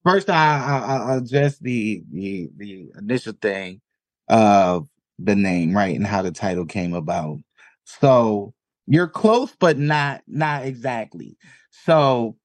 [0.04, 3.82] first, I I, I address the the the initial thing
[4.28, 4.88] of
[5.20, 7.40] the name, right, and how the title came about.
[7.86, 8.54] So
[8.88, 11.38] you're close, but not not exactly.
[11.72, 12.38] So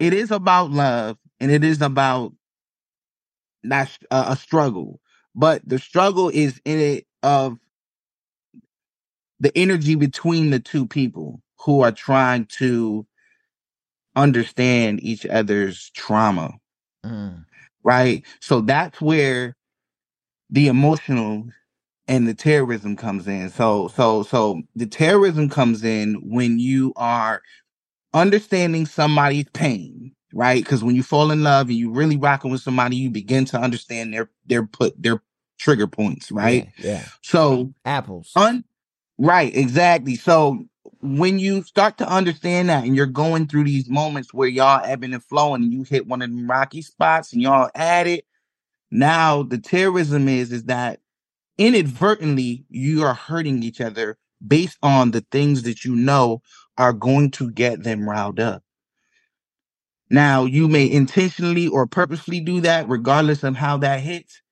[0.00, 2.32] it is about love, and it is about
[3.62, 5.00] not uh, a struggle,
[5.34, 7.58] but the struggle is in it of
[9.40, 13.06] the energy between the two people who are trying to
[14.16, 16.52] understand each other's trauma
[17.06, 17.46] Mm,
[17.82, 18.24] right?
[18.40, 19.56] So that's where
[20.50, 21.46] the emotional
[22.08, 23.50] and the terrorism comes in.
[23.50, 27.42] So so so the terrorism comes in when you are
[28.12, 30.62] understanding somebody's pain, right?
[30.62, 33.58] Because when you fall in love and you really rocking with somebody, you begin to
[33.58, 35.22] understand their their put their
[35.58, 36.68] trigger points, right?
[36.78, 37.04] Yeah, yeah.
[37.22, 38.32] So Apples.
[38.36, 38.64] un
[39.18, 40.16] right, exactly.
[40.16, 40.64] So
[41.02, 45.14] when you start to understand that and you're going through these moments where y'all ebbing
[45.14, 48.24] and flowing and you hit one of them rocky spots and y'all at it,
[48.90, 51.00] now the terrorism is is that
[51.58, 56.40] inadvertently you are hurting each other based on the things that you know
[56.80, 58.64] are going to get them riled up.
[60.10, 64.42] Now you may intentionally or purposely do that regardless of how that hits.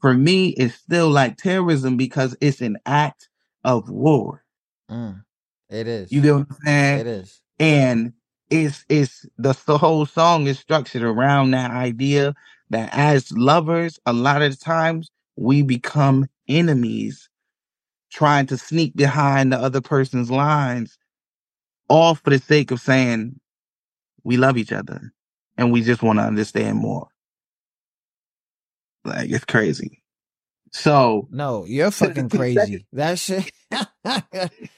[0.00, 3.28] For me, it's still like terrorism because it's an act
[3.64, 4.44] of war.
[4.90, 5.24] Mm,
[5.70, 6.12] it is.
[6.12, 7.00] You get what I'm saying?
[7.00, 7.40] It is.
[7.58, 8.12] and
[8.50, 12.34] it's it's the, the whole song is structured around that idea
[12.70, 17.28] that as lovers a lot of the times we become enemies
[18.12, 20.98] trying to sneak behind the other person's lines
[21.88, 23.38] all for the sake of saying
[24.24, 25.12] we love each other
[25.56, 27.08] and we just want to understand more
[29.04, 30.02] like it's crazy
[30.70, 32.86] so No, you're fucking to the second- crazy.
[32.92, 33.50] That shit.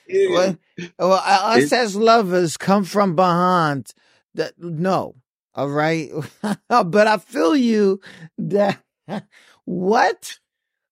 [0.09, 0.59] What?
[0.99, 3.90] Well, us It's- as lovers come from behind.
[4.35, 5.16] That no,
[5.55, 6.11] all right.
[6.68, 8.01] but I feel you.
[8.38, 8.81] That
[9.64, 10.38] what?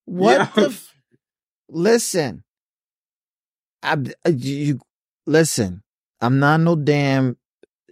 [0.03, 0.51] What Yeah.
[0.55, 0.65] the?
[0.71, 0.95] F-
[1.69, 2.43] listen,
[3.81, 3.97] I
[4.29, 4.79] you
[5.25, 5.81] listen.
[6.21, 7.37] I'm not no damn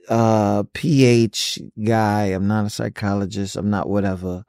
[0.09, 2.25] uh PH guy.
[2.25, 3.55] I'm not a psychologist.
[3.55, 4.43] I'm not whatever.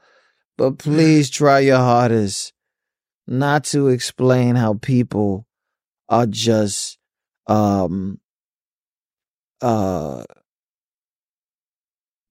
[0.56, 2.52] But please try your hardest
[3.26, 5.46] not to explain how people
[6.08, 6.98] are just
[7.46, 8.20] um
[9.60, 10.24] uh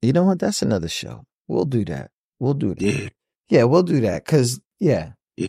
[0.01, 0.39] you know what?
[0.39, 1.25] That's another show.
[1.47, 2.11] We'll do that.
[2.39, 2.81] We'll do that.
[2.81, 3.09] Yeah.
[3.49, 5.11] Yeah we'll do that because yeah.
[5.37, 5.47] Yeah.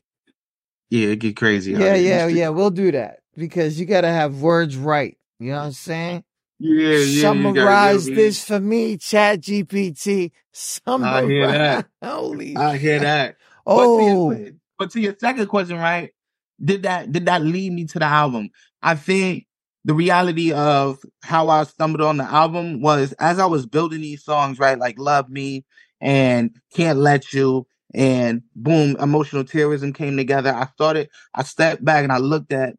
[0.90, 2.48] It get crazy yeah here in the yeah yeah.
[2.50, 6.24] We'll do that because you gotta have words right you know what i'm saying
[6.58, 11.86] yeah yeah gotta summarize this for me chat gpt summarize I hear that.
[12.02, 13.36] holy I hear that.
[13.66, 14.52] oh But to, your, oh.
[14.78, 16.10] but to your second question, right?
[16.62, 18.50] Did that did that lead me to the album?
[18.82, 19.46] I think
[19.84, 24.24] the reality of how I stumbled on the album was as I was building these
[24.24, 24.78] songs, right?
[24.78, 25.64] Like Love Me
[26.00, 30.52] and Can't Let You and boom, emotional terrorism came together.
[30.52, 32.74] I started, I stepped back and I looked at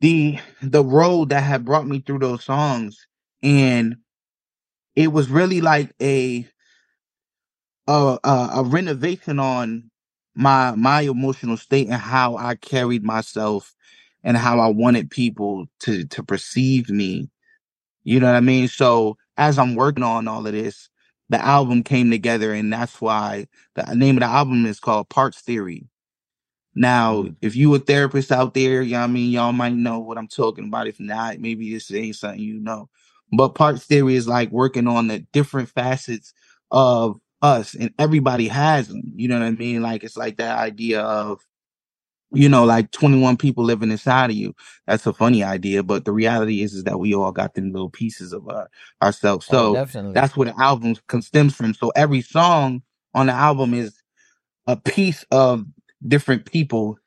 [0.00, 3.06] the the road that had brought me through those songs,
[3.42, 3.96] and
[4.96, 6.46] it was really like a
[7.88, 9.90] a, a, a renovation on
[10.34, 13.74] my my emotional state and how I carried myself
[14.24, 17.30] and how I wanted people to to perceive me.
[18.04, 18.68] You know what I mean?
[18.68, 20.90] So as I'm working on all of this,
[21.30, 25.40] the album came together and that's why the name of the album is called Parts
[25.42, 25.89] Theory.
[26.80, 29.98] Now, if you a therapist out there, you know what I mean, y'all might know
[29.98, 30.86] what I'm talking about.
[30.86, 32.88] If not, maybe this ain't something you know.
[33.36, 36.32] But parts theory is like working on the different facets
[36.70, 39.02] of us and everybody has them.
[39.14, 39.82] You know what I mean?
[39.82, 41.42] Like it's like that idea of,
[42.32, 44.54] you know, like 21 people living inside of you.
[44.86, 47.90] That's a funny idea, but the reality is, is that we all got them little
[47.90, 48.64] pieces of uh,
[49.02, 49.46] ourselves.
[49.50, 50.14] Oh, So definitely.
[50.14, 51.74] that's where the album stems from.
[51.74, 52.80] So every song
[53.14, 54.00] on the album is
[54.66, 55.66] a piece of
[56.06, 56.98] different people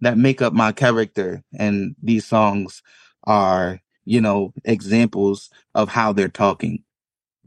[0.00, 1.42] that make up my character.
[1.58, 2.82] And these songs
[3.24, 6.84] are, you know, examples of how they're talking.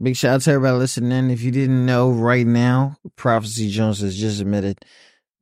[0.02, 1.30] Big shout out to everybody listening.
[1.30, 4.84] If you didn't know right now, Prophecy Jones has just admitted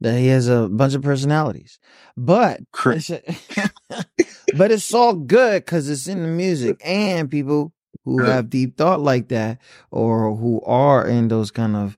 [0.00, 1.78] that he has a bunch of personalities.
[2.16, 3.09] But it's,
[4.57, 7.72] but it's all good because it's in the music and people
[8.04, 9.59] who have deep thought like that
[9.90, 11.96] or who are in those kind of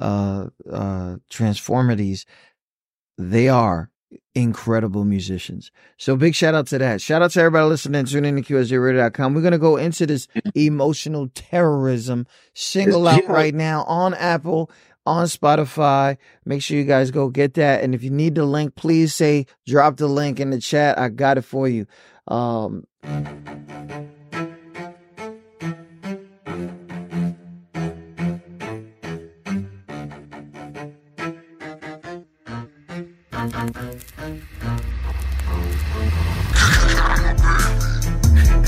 [0.00, 2.24] uh uh transformities,
[3.18, 3.90] they are
[4.34, 5.70] incredible musicians.
[5.96, 7.00] So big shout out to that.
[7.00, 8.04] Shout out to everybody listening.
[8.04, 9.34] Tune in to QSJRadio.com.
[9.34, 14.70] We're gonna go into this emotional terrorism single out right now on Apple,
[15.06, 16.16] on Spotify.
[16.44, 17.82] Make sure you guys go get that.
[17.82, 20.98] And if you need the link, please say drop the link in the chat.
[20.98, 21.86] I got it for you.
[22.28, 22.84] Um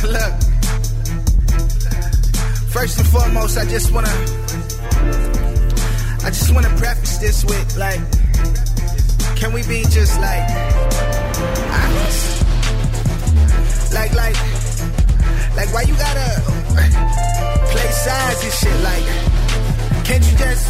[0.04, 0.34] Look,
[2.70, 4.14] first and foremost, I just wanna,
[6.24, 8.00] I just wanna preface this with like,
[9.36, 10.48] can we be just like
[11.74, 12.44] honest?
[13.92, 14.36] Like, like,
[15.56, 16.42] like, why you gotta
[17.70, 18.80] play sides and shit?
[18.82, 19.04] Like,
[20.04, 20.66] can't you just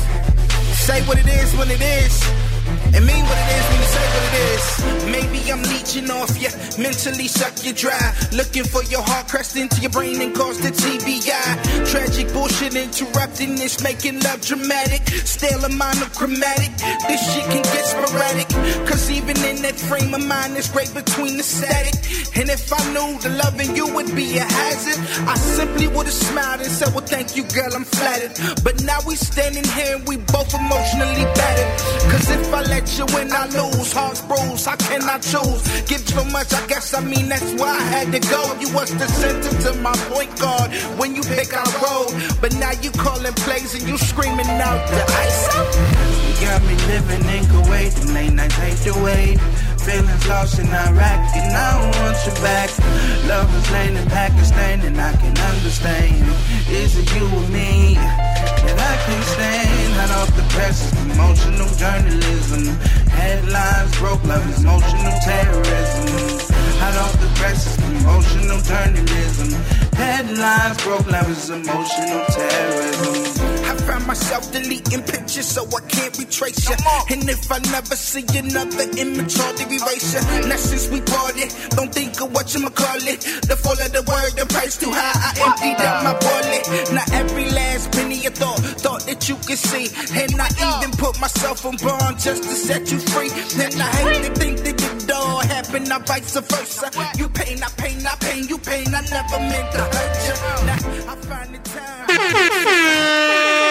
[0.87, 2.48] say what it is when it is?
[2.95, 4.65] And mean what it is when you say what it is.
[5.09, 6.51] Maybe I'm leeching off you,
[6.83, 8.15] mentally suck you dry.
[8.33, 11.91] Looking for your heart crushed into your brain and caused the TBI.
[11.91, 15.07] Tragic bullshit interrupting this, making love dramatic.
[15.25, 16.73] Still a monochromatic.
[17.09, 18.49] This shit can get sporadic.
[18.87, 21.95] Cause even in that frame of mind, it's great between the static.
[22.37, 26.15] And if I knew the loving you would be a hazard, I simply would have
[26.15, 28.33] smiled and said, Well, thank you, girl, I'm flattered.
[28.63, 31.71] But now we standing here and we both emotionally battered.
[32.13, 33.93] Cause if I let you win, I lose.
[33.93, 35.63] Hearts bruised, I cannot choose.
[35.89, 38.43] Give so much, I guess I mean that's why I had to go.
[38.61, 42.11] You was the center to my point guard when you pick our road.
[42.41, 45.43] But now you calling plays and you screaming out the ice.
[46.29, 49.39] You got me living in Kuwait, late nights hate to wait.
[49.89, 52.69] Feelings lost in Iraq, and I don't want you back.
[53.25, 56.29] Love is laying in Pakistan, and I can understand.
[56.69, 59.93] Is it you or me that I can stand?
[59.97, 62.77] Hot off the presses, emotional journalism.
[63.09, 66.05] Headlines broke, love is emotional terrorism.
[66.85, 69.51] Hot off the presses, emotional journalism.
[69.97, 73.38] Headlines broke, love is emotional terrorism.
[73.89, 76.77] I find myself deleting pictures so I can't retrace you.
[77.09, 81.89] And if I never see another image or the eraser, now since we parted, don't
[81.89, 83.25] think of what you call it.
[83.49, 85.17] The fall of the word, the price too high.
[85.17, 86.69] I emptied out my wallet.
[86.93, 89.89] Now every last penny of thought, thought that you could see.
[90.21, 93.33] And I even put myself on bond just to set you free.
[93.57, 96.91] And I hate to think that it all happened, now vice versa.
[97.17, 98.93] You pain, I pain, I pain, you pain.
[98.93, 100.37] I never meant to hurt you.
[100.69, 100.77] Now
[101.09, 102.05] I find the time.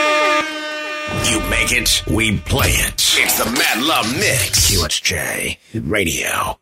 [1.29, 2.93] You make it, we play it.
[2.95, 4.71] It's the Mad Love Mix.
[4.71, 5.57] QSJ
[5.89, 6.57] Radio.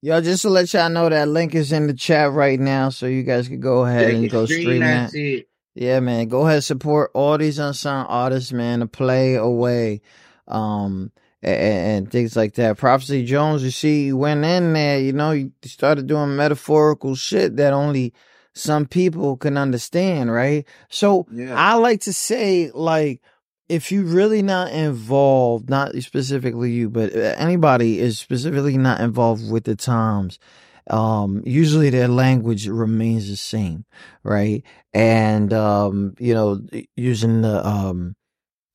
[0.00, 3.04] Yo, just to let y'all know that link is in the chat right now, so
[3.04, 5.10] you guys can go ahead and go stream that.
[5.10, 5.46] shit.
[5.74, 6.28] Yeah, man.
[6.28, 10.00] Go ahead, support all these unsigned artists, man, to play away.
[10.48, 11.60] Um and,
[12.06, 12.78] and things like that.
[12.78, 17.56] Prophecy Jones, you see, you went in there, you know, you started doing metaphorical shit
[17.56, 18.14] that only
[18.54, 20.64] some people can understand, right?
[20.88, 21.54] So Yeah.
[21.54, 23.20] I like to say, like,
[23.68, 29.50] if you're really not involved, not specifically you, but uh, anybody is specifically not involved
[29.50, 30.38] with the times,
[30.90, 33.86] um, usually their language remains the same,
[34.22, 34.62] right?
[34.92, 36.60] And, um, you know,
[36.94, 38.16] using the, um,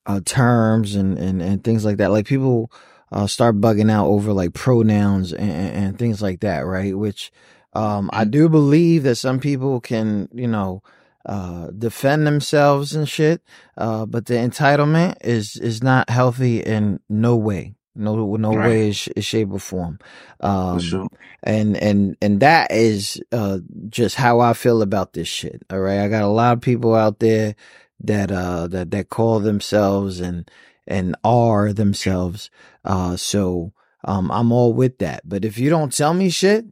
[0.06, 2.10] uh, terms and, and, and things like that.
[2.10, 2.72] Like people
[3.12, 6.98] uh, start bugging out over like pronouns and, and things like that, right?
[6.98, 7.32] Which
[7.74, 10.82] um, I do believe that some people can, you know,
[11.26, 13.42] uh, defend themselves and shit.
[13.78, 18.68] Uh, but the entitlement is is not healthy in no way, no no Right.
[18.70, 20.00] way, sh- shape or form.
[20.40, 21.08] Um, sure.
[21.44, 23.60] and and and that is uh
[23.90, 25.64] just how I feel about this shit.
[25.70, 27.56] All right, I got a lot of people out there
[28.02, 30.50] that uh that that call themselves and
[30.88, 32.50] and are themselves.
[32.84, 33.74] Uh, so
[34.06, 35.22] um, I'm all with that.
[35.28, 36.66] But if you don't tell me shit,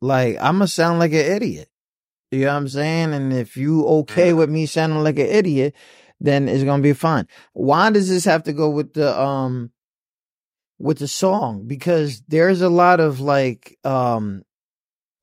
[0.00, 1.68] like I'm gonna sound like an idiot.
[2.30, 3.14] You know what I'm saying?
[3.14, 5.74] And if you okay with me sounding like an idiot,
[6.20, 7.26] then it's gonna be fine.
[7.52, 9.70] Why does this have to go with the um
[10.78, 11.66] with the song?
[11.66, 14.42] Because there's a lot of like um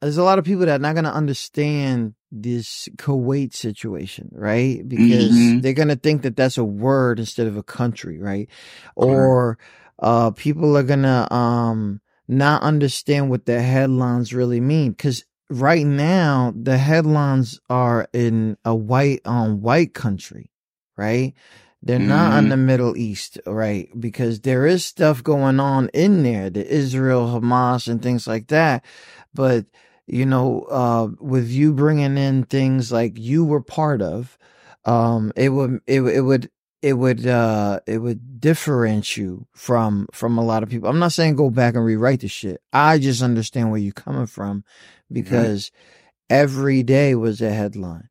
[0.01, 4.88] there's a lot of people that are not gonna understand this Kuwait situation, right?
[4.88, 5.62] Because Mhm.
[5.62, 8.49] they're gonna think that that's a word instead of a country, right?
[8.95, 9.58] Or
[9.99, 15.26] uh people are gonna um not understand what the headlines really mean because
[15.60, 20.51] right now the headlines are in a white on white country
[20.97, 21.34] right
[21.82, 22.49] they're not in Mhm.
[22.49, 27.88] the middle east right because there is stuff going on in there the israel hamas
[27.88, 28.84] and things like that
[29.34, 29.66] but
[30.08, 34.38] you know uh with you bringing in things like you were part of
[34.86, 36.49] um it would it, it would
[36.82, 40.89] it would uh it would differentiate you from from a lot of people.
[40.89, 42.62] I'm not saying go back and rewrite the shit.
[42.74, 44.66] I just understand where you're coming from
[45.14, 45.72] because
[46.30, 48.09] every day was a headline.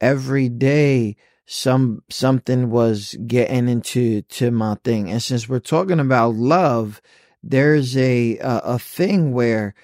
[0.00, 5.10] Every day some something was getting into to my thing.
[5.10, 7.00] And since we're talking about love,
[7.42, 9.74] there's a a, a thing where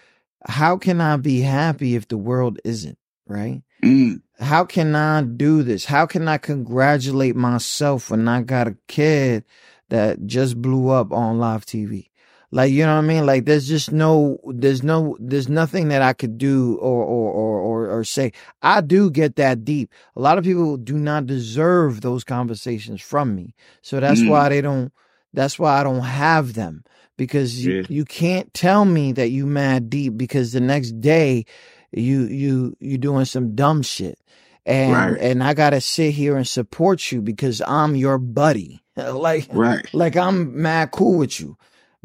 [0.47, 3.63] how can I be happy if the world isn't, right?
[3.85, 4.23] Mm.
[4.41, 5.85] how can I do this?
[5.85, 9.45] How can I congratulate myself when I got a kid
[9.89, 12.09] that just blew up on live TV?
[12.51, 13.27] Like, you know what I mean?
[13.27, 17.61] Like, there's just no, there's no, there's nothing that I could do or, or, or,
[17.61, 18.33] or, or say.
[18.63, 19.93] I do get that deep.
[20.17, 23.55] A lot of people do not deserve those conversations from me.
[23.83, 24.29] So that's Mm.
[24.31, 24.93] why they don't,
[25.35, 26.85] that's why I don't have them
[27.19, 27.83] because you, Yeah.
[27.89, 31.45] you can't tell me that you mad deep because the next day
[31.93, 34.19] you, you, you doing some dumb shit
[34.65, 35.21] and Right.
[35.21, 38.83] and I gotta sit here and support you because I'm your buddy.
[38.97, 39.87] like Right.
[39.95, 41.57] like I'm mad cool with you.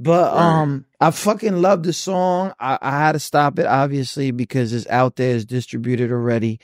[0.04, 2.54] But um I fucking love the song.
[2.60, 6.60] I, I had to stop it obviously because it's out there, it's distributed already.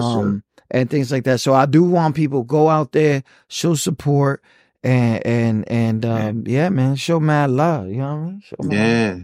[0.00, 0.40] sure.
[0.40, 1.40] Um and things like that.
[1.40, 4.42] So I do want people go out there, show support
[4.82, 7.88] and and and um yeah, man, show mad love.
[7.88, 8.40] You know what I mean?
[8.42, 9.18] Show mad Yeah.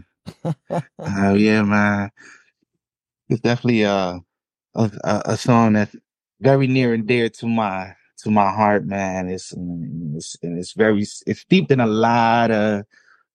[1.06, 2.10] Oh yeah, man.
[3.28, 4.18] It's definitely uh,
[4.74, 5.94] a, a a song that's
[6.40, 9.28] very near and dear to my to my heart, man.
[9.28, 12.84] It's mm, it's and it's very it's steeped in a lot of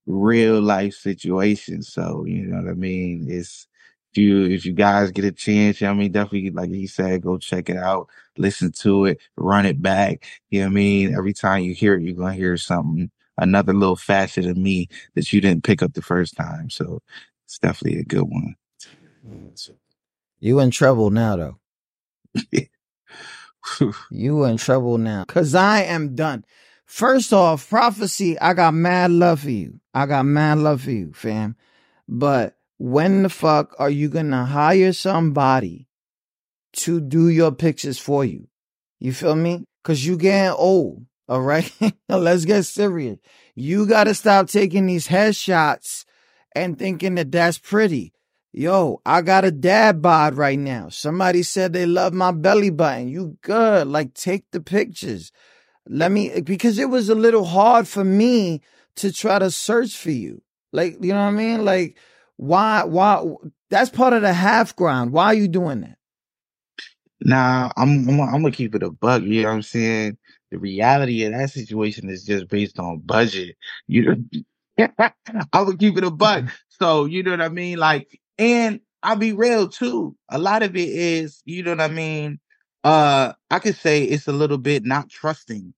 [0.10, 1.94] real life situations.
[1.94, 3.28] So you know what I mean.
[3.30, 3.68] It's
[4.12, 6.72] if you if you guys get a chance, you know what I mean, definitely like
[6.72, 10.26] he said, go check it out, listen to it, run it back.
[10.50, 11.16] You know what I mean.
[11.16, 15.32] Every time you hear it, you're gonna hear something, another little facet of me that
[15.32, 16.70] you didn't pick up the first time.
[16.72, 17.02] So
[17.46, 18.56] it's definitely a good one.
[20.40, 21.60] You in trouble now though.
[24.10, 25.26] You in trouble now.
[25.26, 26.44] Cause I am done.
[26.90, 29.80] First off, prophecy, I got mad love for you.
[29.94, 31.56] I got mad love for you, fam.
[32.08, 35.88] But when the fuck are you gonna hire somebody
[36.78, 38.48] to do your pictures for you?
[39.00, 39.66] You feel me?
[39.84, 41.06] Cause you getting old.
[41.30, 41.72] All right.
[42.10, 43.20] Let's get serious.
[43.54, 46.06] You gotta stop taking these headshots
[46.56, 48.14] and thinking that that's pretty.
[48.52, 50.90] Yo, I got a dad bod right now.
[50.90, 53.10] Somebody said they love my belly button.
[53.10, 53.88] You good.
[53.88, 55.32] Like, take the pictures.
[55.90, 58.62] Let me, because it was a little hard for me
[58.98, 60.42] to try to search for you.
[60.74, 61.66] Like, you know what I mean?
[61.66, 61.98] Like,
[62.38, 63.26] why, why,
[63.72, 65.14] that's part of the half ground.
[65.14, 65.98] Why are you doing that?
[67.22, 69.24] Nah, I'm, I'm I'm gonna keep it a buck.
[69.24, 70.18] You know what I'm saying?
[70.52, 73.58] The reality of that situation is just based on budget.
[73.88, 74.16] You
[74.78, 74.88] know,
[75.54, 76.46] I'm gonna keep it a buck.
[76.82, 77.78] So you know what I mean?
[77.78, 80.16] Like, and I'll be real too.
[80.30, 82.40] A lot of it is, you know what I mean?
[82.86, 85.74] Uh, I could say it's a little bit not trusting.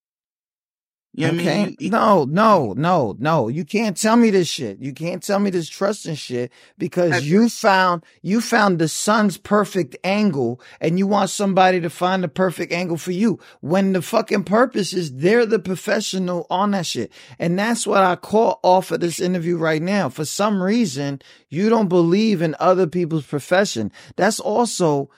[1.13, 1.75] You know what I okay.
[1.77, 1.91] mean?
[1.91, 3.49] No, no, no, no.
[3.49, 4.79] You can't tell me this shit.
[4.79, 9.37] You can't tell me this trusting shit because That's- you found you found the sun's
[9.37, 13.39] perfect angle and you want somebody to find the perfect angle for you.
[13.59, 17.11] When the fucking purpose is they're the professional on that shit.
[17.37, 20.07] And that's what I caught off of this interview right now.
[20.07, 23.91] For some reason, you don't believe in other people's profession.
[24.15, 25.09] That's also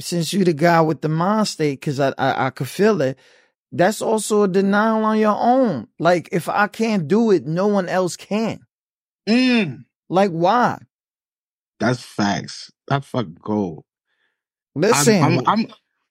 [0.00, 3.18] since you the guy with the mind state, because I, I I could feel it
[3.74, 5.88] that's also a denial on your own.
[5.98, 8.60] Like if I can't do it, no one else can.
[9.28, 10.78] Mm, Like why?
[11.80, 12.70] that's facts.
[12.86, 13.84] That's fucking gold.
[14.74, 15.66] Listen, I'm, I'm, I'm,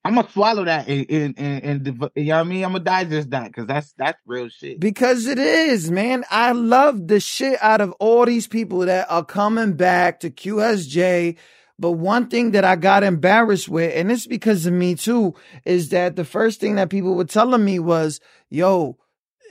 [0.05, 2.65] I'm gonna swallow that and, and, and, and you know what I mean?
[2.65, 4.79] I'm gonna digest that because that's that's real shit.
[4.79, 6.25] Because it is, man.
[6.29, 11.37] I love the shit out of all these people that are coming back to QSJ.
[11.79, 15.33] But one thing that I got embarrassed with, and it's because of me too,
[15.65, 18.19] is that the first thing that people were telling me was,
[18.49, 18.97] yo,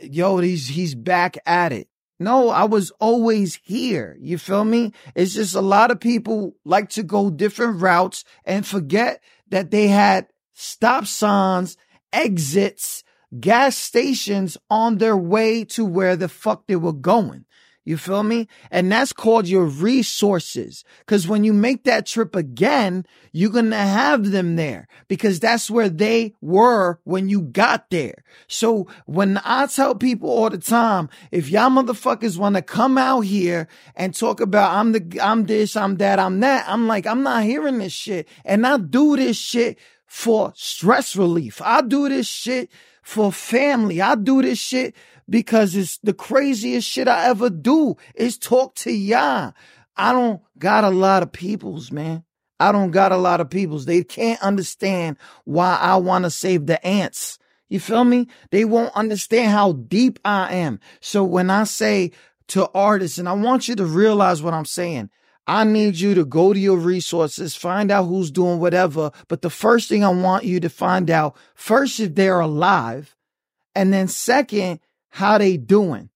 [0.00, 1.88] yo, he's, he's back at it.
[2.20, 4.16] No, I was always here.
[4.20, 4.92] You feel me?
[5.16, 9.88] It's just a lot of people like to go different routes and forget that they
[9.88, 11.76] had stop signs,
[12.12, 13.02] exits,
[13.40, 17.44] gas stations on their way to where the fuck they were going.
[17.84, 18.46] You feel me?
[18.70, 20.84] And that's called your resources.
[21.06, 25.70] Cause when you make that trip again, you're going to have them there because that's
[25.70, 28.22] where they were when you got there.
[28.46, 33.22] So when I tell people all the time, if y'all motherfuckers want to come out
[33.22, 33.66] here
[33.96, 37.42] and talk about I'm the, I'm this, I'm that, I'm that, I'm like, I'm not
[37.42, 38.28] hearing this shit.
[38.44, 41.60] And I do this shit for stress relief.
[41.62, 42.70] I do this shit
[43.02, 44.00] for family.
[44.00, 44.94] I do this shit
[45.32, 49.54] because it's the craziest shit I ever do is talk to y'all.
[49.96, 52.24] I don't got a lot of peoples, man.
[52.60, 53.86] I don't got a lot of peoples.
[53.86, 57.38] They can't understand why I want to save the ants.
[57.70, 58.28] You feel me?
[58.50, 60.80] They won't understand how deep I am.
[61.00, 62.12] So when I say
[62.48, 65.08] to artists, and I want you to realize what I'm saying,
[65.46, 69.12] I need you to go to your resources, find out who's doing whatever.
[69.28, 73.16] But the first thing I want you to find out first, if they're alive.
[73.74, 74.80] And then second,
[75.12, 76.08] how they doing.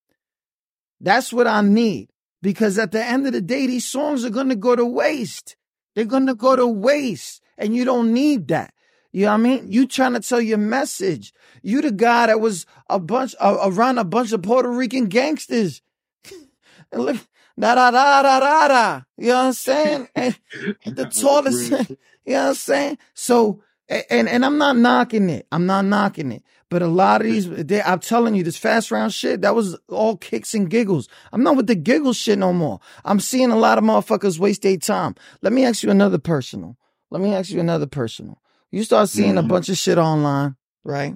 [1.01, 2.09] That's what I need.
[2.41, 5.57] Because at the end of the day, these songs are going to go to waste.
[5.95, 7.43] They're going to go to waste.
[7.59, 8.73] And you don't need that.
[9.13, 9.71] You know what I mean?
[9.71, 11.35] You trying to tell your message.
[11.63, 15.83] You the guy that was a bunch uh, around a bunch of Puerto Rican gangsters.
[16.93, 17.29] and live,
[17.59, 19.01] da da da da da da.
[19.19, 20.09] You know what I'm saying?
[20.15, 20.39] And
[20.85, 21.71] the tallest.
[21.91, 22.99] you know what I'm saying?
[23.13, 25.47] So, and and I'm not knocking it.
[25.53, 26.43] I'm not knocking it.
[26.69, 29.79] But a lot of these, they, I'm telling you, this fast round shit, that was
[29.89, 31.09] all kicks and giggles.
[31.33, 32.81] I'm not with the giggle shit no more.
[33.05, 35.15] I'm seeing a lot of motherfuckers waste their time.
[35.43, 36.77] Let me ask you another personal.
[37.11, 38.43] Let me ask you another personal.
[38.73, 39.49] You start seeing a Mhm.
[39.49, 41.15] bunch of shit online, right?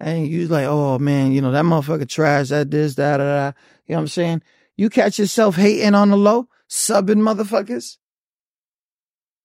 [0.00, 3.54] And you like, oh man, you know, that motherfucker trash, that this, that, that, that.
[3.86, 4.42] You know what I'm saying?
[4.76, 7.98] You catch yourself hating on the low, subbing motherfuckers.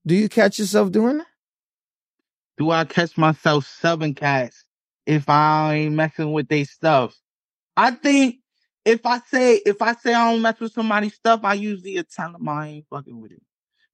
[0.05, 1.27] Do you catch yourself doing that?
[2.57, 4.65] Do I catch myself subbing cats
[5.05, 7.15] if I ain't messing with their stuff?
[7.75, 8.37] I think
[8.85, 12.31] if I say if I say I don't mess with somebody's stuff, I usually tell
[12.31, 13.41] them I ain't fucking with it.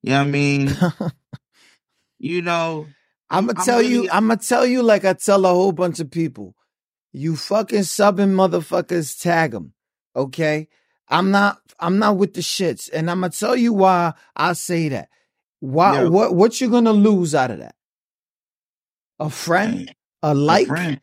[0.01, 0.77] You know what I mean?
[2.19, 2.87] you know,
[3.29, 6.09] I'm gonna tell you, I'm gonna tell you like I tell a whole bunch of
[6.09, 6.55] people.
[7.11, 9.73] You fucking subbing motherfuckers, tag them.
[10.15, 10.67] Okay?
[11.07, 12.89] I'm not, I'm not with the shits.
[12.91, 15.09] And I'm gonna tell you why I say that.
[15.59, 17.75] Why, what, what you gonna lose out of that?
[19.19, 19.93] A friend?
[20.23, 20.67] A like?
[20.67, 20.99] friend.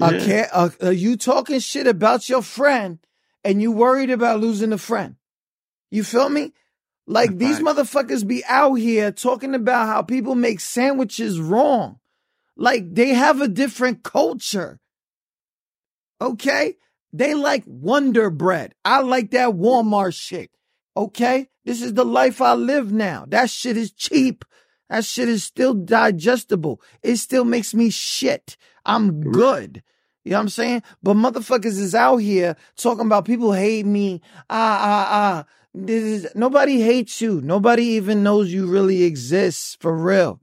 [0.00, 0.24] A Yeah.
[0.24, 0.48] care?
[0.52, 2.98] A, are you talking shit about your friend
[3.44, 5.16] and you worried about losing a friend?
[5.90, 6.52] You feel me?
[7.06, 12.00] Like That's these motherfuckers be out here talking about how people make sandwiches wrong.
[12.56, 14.80] Like they have a different culture.
[16.20, 16.76] Okay?
[17.12, 18.74] They like Wonder Bread.
[18.84, 20.50] I like that Walmart shit.
[20.96, 21.48] Okay?
[21.64, 23.24] This is the life I live now.
[23.28, 24.44] That shit is cheap.
[24.88, 26.80] That shit is still digestible.
[27.02, 28.56] It still makes me shit.
[28.84, 29.82] I'm good.
[30.24, 30.82] You know what I'm saying?
[31.02, 34.20] But motherfuckers is out here talking about people hate me.
[34.50, 35.44] Ah, ah, ah.
[35.74, 37.40] This is, nobody hates you.
[37.42, 40.40] Nobody even knows you really exist for real.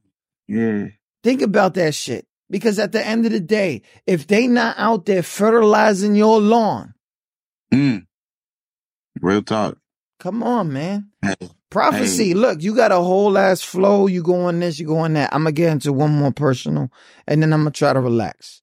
[0.48, 0.88] Yeah.
[1.24, 2.28] Think about that shit.
[2.50, 6.94] Because at the end of the day, if they not out there fertilizing your lawn,
[7.74, 8.06] Mm.
[9.20, 9.78] Real talk.
[10.20, 11.10] come on, man.
[11.74, 12.30] Prophecy.
[12.30, 12.34] Hey.
[12.36, 14.08] Look, you got a whole ass flow.
[14.08, 15.34] You going this, you going that.
[15.34, 16.90] I'm gonna get into one more personal,
[17.28, 18.62] and then I'm gonna try to relax.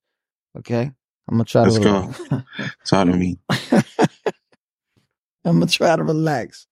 [0.57, 0.95] Okay, I'm
[1.35, 1.81] gonna try Let's to.
[1.81, 2.15] go.
[2.31, 2.75] relax.
[2.87, 3.39] Talk to me.
[5.45, 6.67] I'm gonna try to relax.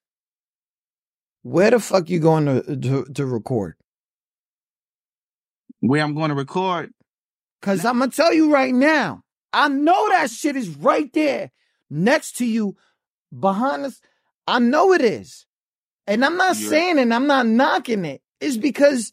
[1.43, 3.75] Where the fuck you going to to, to record?
[5.81, 6.93] Where I'm going to record.
[7.63, 9.23] Cause I'm gonna tell you right now,
[9.53, 11.51] I know that shit is right there
[11.91, 12.77] next to you,
[13.37, 14.01] behind us.
[14.47, 15.47] I know it is.
[16.09, 18.23] And I'm not You're- saying it, I'm not knocking it.
[18.41, 19.13] It's because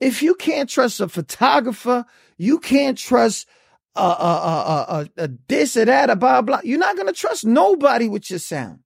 [0.00, 3.48] if you can't trust a photographer, you can't trust
[3.96, 6.60] a, a, a, a, a this or that, or blah, blah.
[6.62, 8.80] You're not gonna trust nobody with your sound.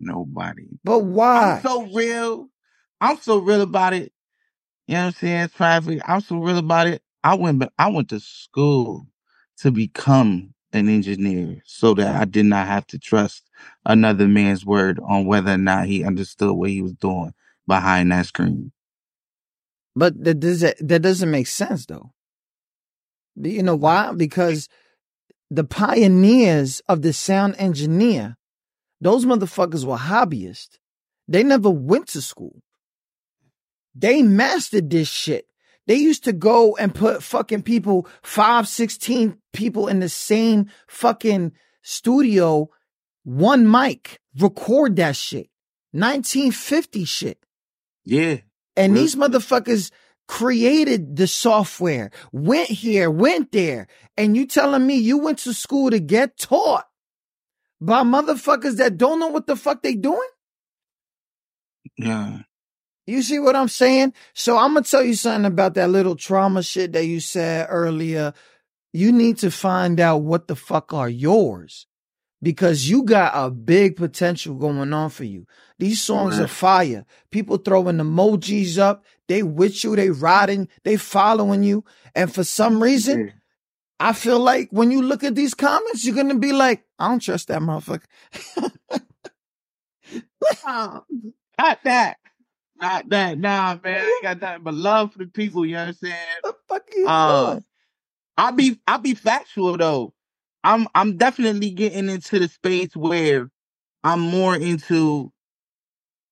[0.00, 0.66] Nobody.
[0.82, 1.52] But why?
[1.56, 2.48] I'm so real.
[3.00, 4.12] I'm so real about it.
[4.88, 5.48] You know what I'm saying?
[5.56, 6.00] Traffic.
[6.06, 7.02] I'm so real about it.
[7.22, 9.06] I went, but I went to school
[9.58, 13.48] to become an engineer so that I did not have to trust
[13.86, 17.32] another man's word on whether or not he understood what he was doing
[17.66, 18.72] behind that screen.
[19.96, 22.10] But that does that doesn't make sense though.
[23.36, 24.12] You know why?
[24.12, 24.68] Because
[25.50, 28.36] the pioneers of the sound engineer,
[29.00, 30.78] those motherfuckers were hobbyists.
[31.28, 32.60] They never went to school.
[33.94, 35.46] They mastered this shit.
[35.86, 41.52] They used to go and put fucking people, five, 16 people in the same fucking
[41.82, 42.70] studio,
[43.22, 45.50] one mic, record that shit.
[45.92, 47.38] 1950 shit.
[48.04, 48.38] Yeah.
[48.76, 49.90] And Real these motherfuckers
[50.26, 53.86] created the software, went here, went there.
[54.16, 56.86] And you telling me you went to school to get taught
[57.80, 60.28] by motherfuckers that don't know what the fuck they doing?
[61.96, 62.40] Yeah.
[63.06, 64.14] You see what I'm saying?
[64.32, 68.32] So I'm gonna tell you something about that little trauma shit that you said earlier.
[68.92, 71.86] You need to find out what the fuck are yours
[72.40, 75.46] because you got a big potential going on for you.
[75.78, 77.04] These songs are fire.
[77.30, 79.04] People throwing emojis up.
[79.28, 79.96] They with you.
[79.96, 80.68] They riding.
[80.84, 81.84] They following you.
[82.14, 83.38] And for some reason, mm-hmm.
[83.98, 87.20] I feel like when you look at these comments, you're gonna be like, I don't
[87.20, 88.04] trust that motherfucker.
[91.58, 92.16] Not that.
[92.84, 93.38] Not that.
[93.38, 94.00] Nah, man.
[94.02, 96.16] I ain't got nothing but love for the people, you know what I'm saying?
[96.44, 97.60] The fuck you Uh.
[98.36, 100.12] I'll be I'll be factual though.
[100.64, 103.50] I'm I'm definitely getting into the space where
[104.04, 105.32] I'm more into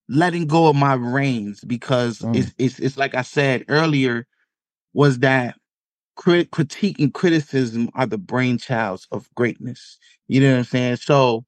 [0.08, 2.36] letting go of my reins because Mm.
[2.36, 4.26] it's it's it's like I said earlier,
[4.94, 5.56] was that
[6.16, 9.98] crit- critique and criticism are the brainchilds of greatness.
[10.28, 10.96] You know what I'm saying?
[10.96, 11.44] So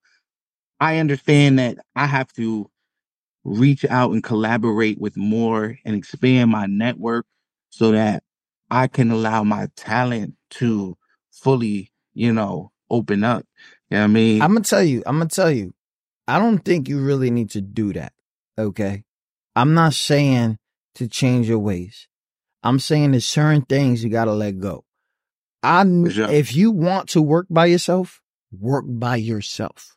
[0.81, 2.71] I understand that I have to
[3.45, 7.27] reach out and collaborate with more and expand my network
[7.71, 8.23] so that
[8.71, 10.97] I can allow my talent to
[11.31, 13.47] fully, you know, open up.
[13.91, 14.43] You know what I mean?
[14.43, 15.75] I'm gonna tell you, I'm gonna tell you,
[16.27, 18.13] I don't think you really need to do that.
[18.59, 19.05] Okay.
[19.55, 20.59] I'm not saying
[20.97, 22.09] to change your ways.
[22.63, 24.85] I'm saying there's certain things you gotta let go.
[25.63, 26.31] I, sure.
[26.31, 28.21] if you want to work by yourself,
[28.53, 29.97] work by yourself.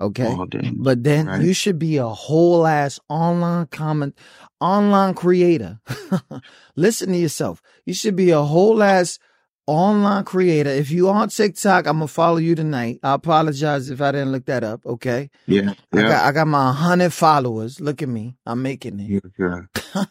[0.00, 0.36] Okay.
[0.74, 1.42] But then Right.
[1.42, 4.16] you should be a whole ass online comment,
[4.60, 5.80] online creator.
[6.76, 7.62] Listen to yourself.
[7.86, 9.18] You should be a whole ass
[9.66, 10.70] online creator.
[10.70, 12.98] If you on TikTok, I'm gonna follow you tonight.
[13.02, 14.84] I apologize if I didn't look that up.
[14.84, 15.30] Okay.
[15.46, 15.74] Yeah.
[15.92, 17.80] I got I got my hundred followers.
[17.80, 18.34] Look at me.
[18.44, 19.22] I'm making it.
[19.38, 19.60] yeah.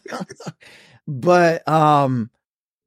[0.08, 0.20] yeah.
[1.06, 2.30] but um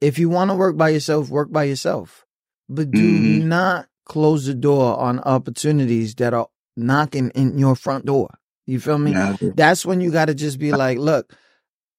[0.01, 2.25] if you want to work by yourself, work by yourself.
[2.67, 3.45] But do Mhm.
[3.45, 8.29] not close the door on opportunities that are knocking in your front door.
[8.65, 9.11] You feel me?
[9.11, 9.35] Yeah.
[9.39, 11.33] That's when you got to just be like, look,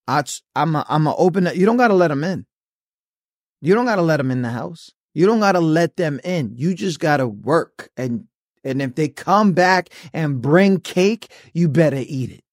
[0.09, 0.24] I,
[0.55, 1.47] I'm a, I'm a open.
[1.47, 1.57] Up.
[1.57, 2.47] You don't got to let them in.
[3.61, 4.91] You don't got to let them in the house.
[5.14, 6.53] You don't got to let them in.
[6.57, 7.91] You just got to work.
[7.97, 8.27] And,
[8.64, 12.45] and if they come back and bring cake, you better eat it.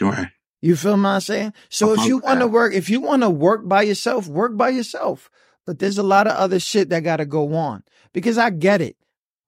[0.00, 0.28] Right.
[0.60, 1.54] You feel what I'm saying?
[1.70, 4.68] So if you want to work, if you want to work by yourself, work by
[4.68, 5.30] yourself.
[5.66, 8.80] But there's a lot of other shit that got to go on because I get
[8.80, 8.96] it.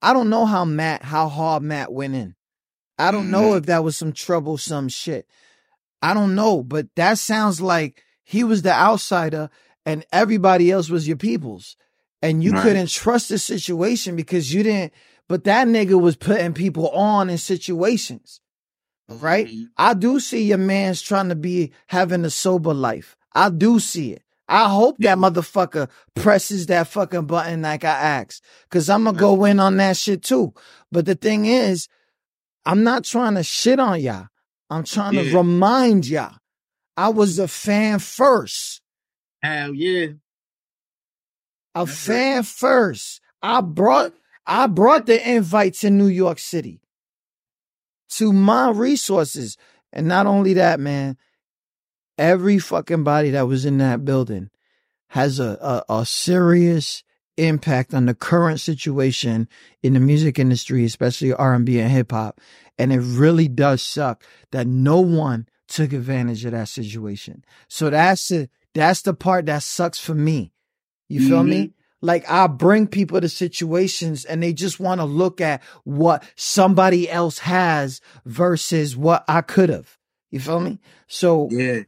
[0.05, 2.35] I don't know how Matt, how hard Matt went in.
[2.99, 5.27] I don't know if that was some troublesome shit.
[6.03, 9.49] I don't know, but that sounds like he was the outsider
[9.87, 11.77] and everybody else was your peoples.
[12.21, 12.63] And you Right.
[12.63, 14.93] couldn't trust the situation because you didn't,
[15.29, 18.41] but that nigga was putting people on in situations,
[19.09, 19.47] right?
[19.47, 19.69] Mhm.
[19.79, 23.17] I do see your man's trying to be having a sober life.
[23.35, 24.23] I do see it.
[24.49, 28.45] I hope that motherfucker presses that fucking button like I asked.
[28.71, 30.53] Cause I'm gonna go in on that shit too.
[30.93, 31.89] But the thing is,
[32.67, 34.27] I'm not trying to shit on y'all.
[34.71, 36.37] I'm trying to remind y'all.
[36.97, 38.81] I was a fan first.
[39.43, 40.07] Hell yeah.
[41.75, 43.21] A That's fan first.
[43.43, 44.13] I brought
[44.47, 46.81] I brought the invite to New York City
[48.11, 49.57] to my resources.
[49.93, 51.17] And not only that, man,
[52.19, 54.51] every fucking body that was in that building
[55.09, 57.03] has a, a, a serious
[57.37, 59.49] impact on the current situation
[59.83, 62.41] in the music industry, especially R&B and hip hop.
[62.79, 67.45] And it really does suck that no one took advantage of that situation.
[67.69, 70.53] So that's the, that's the part that sucks for me.
[71.09, 71.67] You feel me?
[71.67, 72.07] Mm-hmm.
[72.07, 77.09] Like I bring people to situations and they just want to look at what somebody
[77.09, 79.97] else has versus what I could have.
[80.31, 80.81] You feel me?
[81.07, 81.83] So Yeah.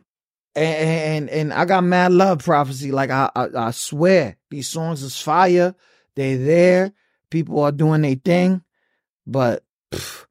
[0.57, 2.91] And, and and I got mad love prophecy.
[2.91, 5.75] Like I, I I swear these songs is fire.
[6.17, 6.93] They there.
[7.31, 8.63] People are doing their thing,
[9.27, 10.27] but pff,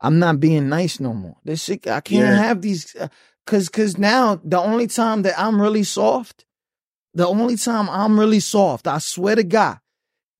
[0.00, 1.36] I'm not being nice no more.
[1.44, 2.36] This shit I can't Yeah.
[2.36, 3.08] have these uh,
[3.46, 6.46] cause cause now the only time that I'm really soft,
[7.14, 9.78] the only time I'm really soft, I swear to God,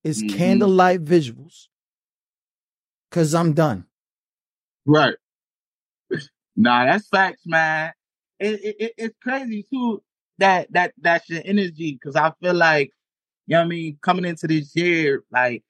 [0.04, 0.28] is Mhm.
[0.28, 1.68] candlelight visuals.
[3.10, 3.86] Cause I'm done.
[4.86, 5.14] Right.
[6.58, 7.92] Nah, that's facts, man.
[8.38, 10.02] It, it, it it's crazy too
[10.38, 12.90] that that that's your energy because I feel like
[13.46, 15.62] you know what I mean coming into this year, like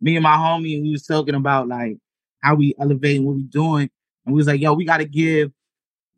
[0.00, 1.98] me and my homie, we was talking about like
[2.42, 3.90] how we elevating what we doing,
[4.26, 5.52] and we was like, yo, we got to give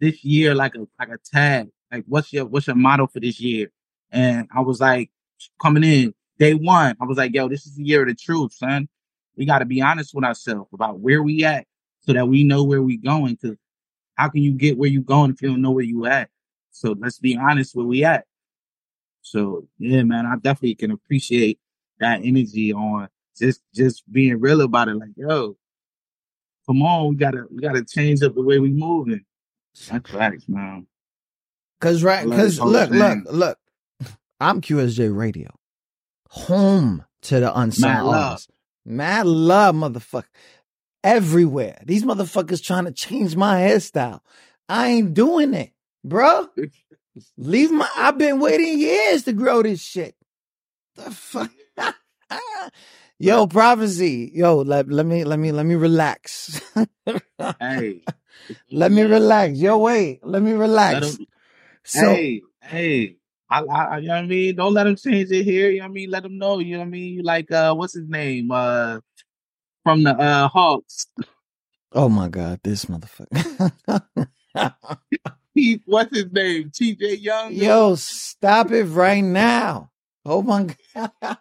[0.00, 3.40] this year like a like a tag, like what's your what's your motto for this
[3.40, 3.70] year?
[4.12, 5.10] And I was like,
[5.62, 8.52] coming in day one, I was like, yo, this is the year of the truth,
[8.52, 8.88] son.
[9.36, 11.66] We got to be honest with ourselves about where we at,
[12.00, 13.36] so that we know where we going.
[13.36, 13.56] Cause
[14.20, 16.28] how can you get where you going if you don't know where you at?
[16.70, 18.26] So let's be honest where we at.
[19.22, 21.58] So yeah, man, I definitely can appreciate
[22.00, 23.08] that energy on
[23.38, 24.96] just just being real about it.
[24.96, 25.56] Like, yo,
[26.66, 29.24] come on, we gotta we gotta change up the way we moving.
[29.90, 30.86] That's facts, man.
[31.80, 33.58] Cause right, cause was look, look, look.
[34.38, 35.48] I'm QSJ Radio,
[36.28, 38.30] home to the unsigned Mad love.
[38.32, 38.48] artists.
[38.84, 40.24] Mad love, motherfucker,
[41.04, 41.80] everywhere.
[41.84, 44.20] These motherfuckers trying to change my hairstyle.
[44.68, 45.72] I ain't doing it,
[46.04, 46.48] bro.
[47.36, 47.88] Leave my.
[47.96, 50.14] I've been waiting years to grow this shit.
[50.96, 51.50] The fuck.
[53.18, 54.30] Yo, prophecy.
[54.34, 56.60] Yo, let, let me let me let me relax.
[57.58, 58.02] Hey,
[58.70, 59.58] let me relax.
[59.58, 60.20] Yo, wait.
[60.24, 61.14] Let me let relax.
[61.18, 61.26] 'em-
[61.84, 63.16] So hey, hey.
[63.52, 64.54] I, I, you know what I mean?
[64.54, 65.70] Don't let them change it here.
[65.70, 66.10] You know what I mean?
[66.10, 66.60] Let them know.
[66.60, 67.14] You know what I mean?
[67.14, 68.52] You like, uh, what's his name?
[68.52, 69.00] Uh,
[69.84, 71.06] from the uh Hawks.
[71.92, 73.72] Oh my God, this motherfucker.
[75.54, 76.70] He, what's his name?
[76.70, 77.54] Trae Young.
[77.54, 79.90] Yo, stop it right now.
[80.24, 81.12] Oh my God.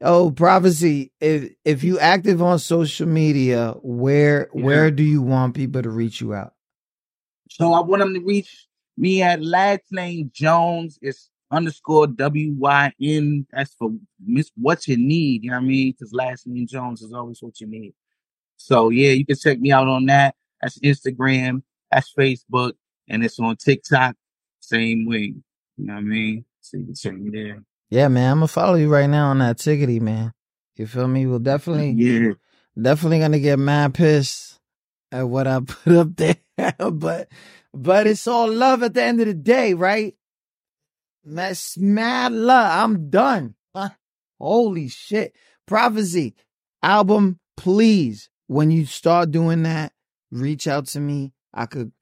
[0.00, 1.12] Oh, prophecy.
[1.20, 4.62] If if you active on social media, where Yeah.
[4.62, 6.54] where do you want people to reach you out?
[7.50, 10.98] So I want them to reach me at last name Jones.
[11.02, 13.46] It's underscore W Y N.
[13.52, 13.90] That's for
[14.24, 15.44] Miss what you need.
[15.44, 15.92] You know what I mean?
[15.92, 17.94] Because last name Jones is always what you need.
[18.56, 20.34] So yeah, you can check me out on that.
[20.62, 21.62] That's Instagram.
[21.92, 22.72] That's Facebook,
[23.08, 24.16] and it's on TikTok.
[24.60, 25.34] Same way.
[25.76, 26.44] You know what I mean?
[26.60, 27.62] So you can check me there.
[27.90, 30.32] Yeah, man, I'm gonna follow you right now on that tickety, man.
[30.76, 31.26] You feel me?
[31.26, 32.32] We'll definitely Yeah.
[32.80, 34.58] definitely gonna get mad pissed
[35.12, 36.36] at what I put up there.
[36.92, 37.28] but
[37.72, 40.14] but it's all love at the end of the day, right?
[41.34, 42.84] That's mad love.
[42.84, 43.54] I'm done.
[43.74, 43.90] Huh?
[44.38, 45.34] Holy shit.
[45.66, 46.34] Prophecy
[46.82, 48.30] album, please.
[48.46, 49.92] When you start doing that,
[50.30, 51.32] reach out to me.
[51.52, 51.92] I could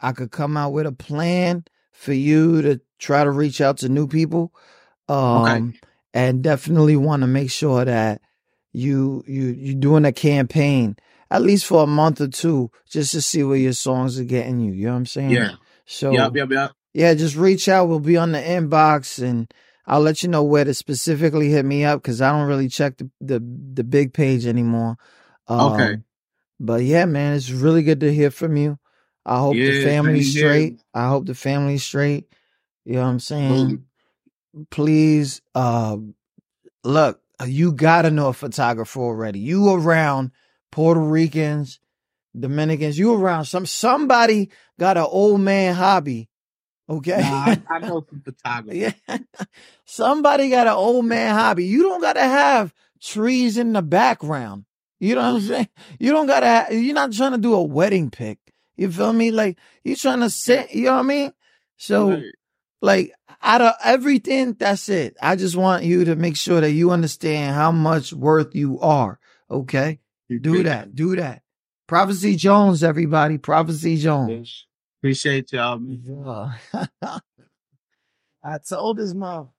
[0.00, 3.78] I, I could come out with a plan for you to try to reach out
[3.78, 4.52] to new people.
[5.08, 5.74] Um
[6.14, 8.20] and definitely want to make sure that
[8.72, 10.96] you you you doing a campaign
[11.30, 14.60] at least for a month or two just to see where your songs are getting
[14.60, 14.72] you.
[14.72, 15.30] You know what I'm saying?
[15.32, 15.54] Yeah.
[15.86, 16.36] So Yep.
[16.36, 16.50] Yep.
[16.50, 16.72] Yep.
[16.92, 17.88] Yeah, just reach out.
[17.88, 19.52] We'll be on the inbox and
[19.86, 22.96] I'll let you know where to specifically hit me up because I don't really check
[22.98, 23.40] the, the
[23.74, 24.96] the big page anymore.
[25.48, 25.98] Um, Okay.
[26.60, 28.78] But yeah, man, it's really good to hear from you.
[29.26, 30.48] I hope the Yeah, family's same here.
[30.50, 30.80] straight.
[30.94, 32.26] I hope the family's straight.
[32.84, 33.52] You know what I'm saying?
[33.52, 33.84] Absolutely.
[34.70, 35.96] Please, uh,
[36.84, 39.38] look, you gotta know a photographer already.
[39.38, 40.32] You around
[40.72, 41.78] Puerto Ricans,
[42.38, 46.28] Dominicans, you around some somebody got an old man hobby.
[46.90, 47.20] Okay.
[47.20, 48.94] Nah, I, I know some photographers.
[49.08, 49.18] Yeah.
[49.84, 51.64] Somebody got an old man hobby.
[51.66, 54.64] You don't gotta have trees in the background.
[54.98, 55.68] You know what I'm saying?
[55.98, 58.38] You don't gotta ha- you're not trying to do a wedding pic.
[58.76, 59.30] You feel me?
[59.30, 61.32] Like you're trying to sit, you know what I mean?
[61.76, 62.24] So Right.
[62.82, 63.12] like
[63.42, 65.16] out of everything, that's it.
[65.22, 69.18] I just want you to make sure that you understand how much worth you are.
[69.50, 70.00] Okay?
[70.28, 70.94] Do that.
[70.94, 71.42] Do that.
[71.86, 73.38] Prophecy Jones, everybody.
[73.38, 74.66] Prophecy Jones.
[75.00, 75.78] Appreciate y'all.
[75.78, 76.26] man.
[76.26, 76.58] Um
[77.02, 77.18] yeah.
[78.44, 79.50] I told his mom.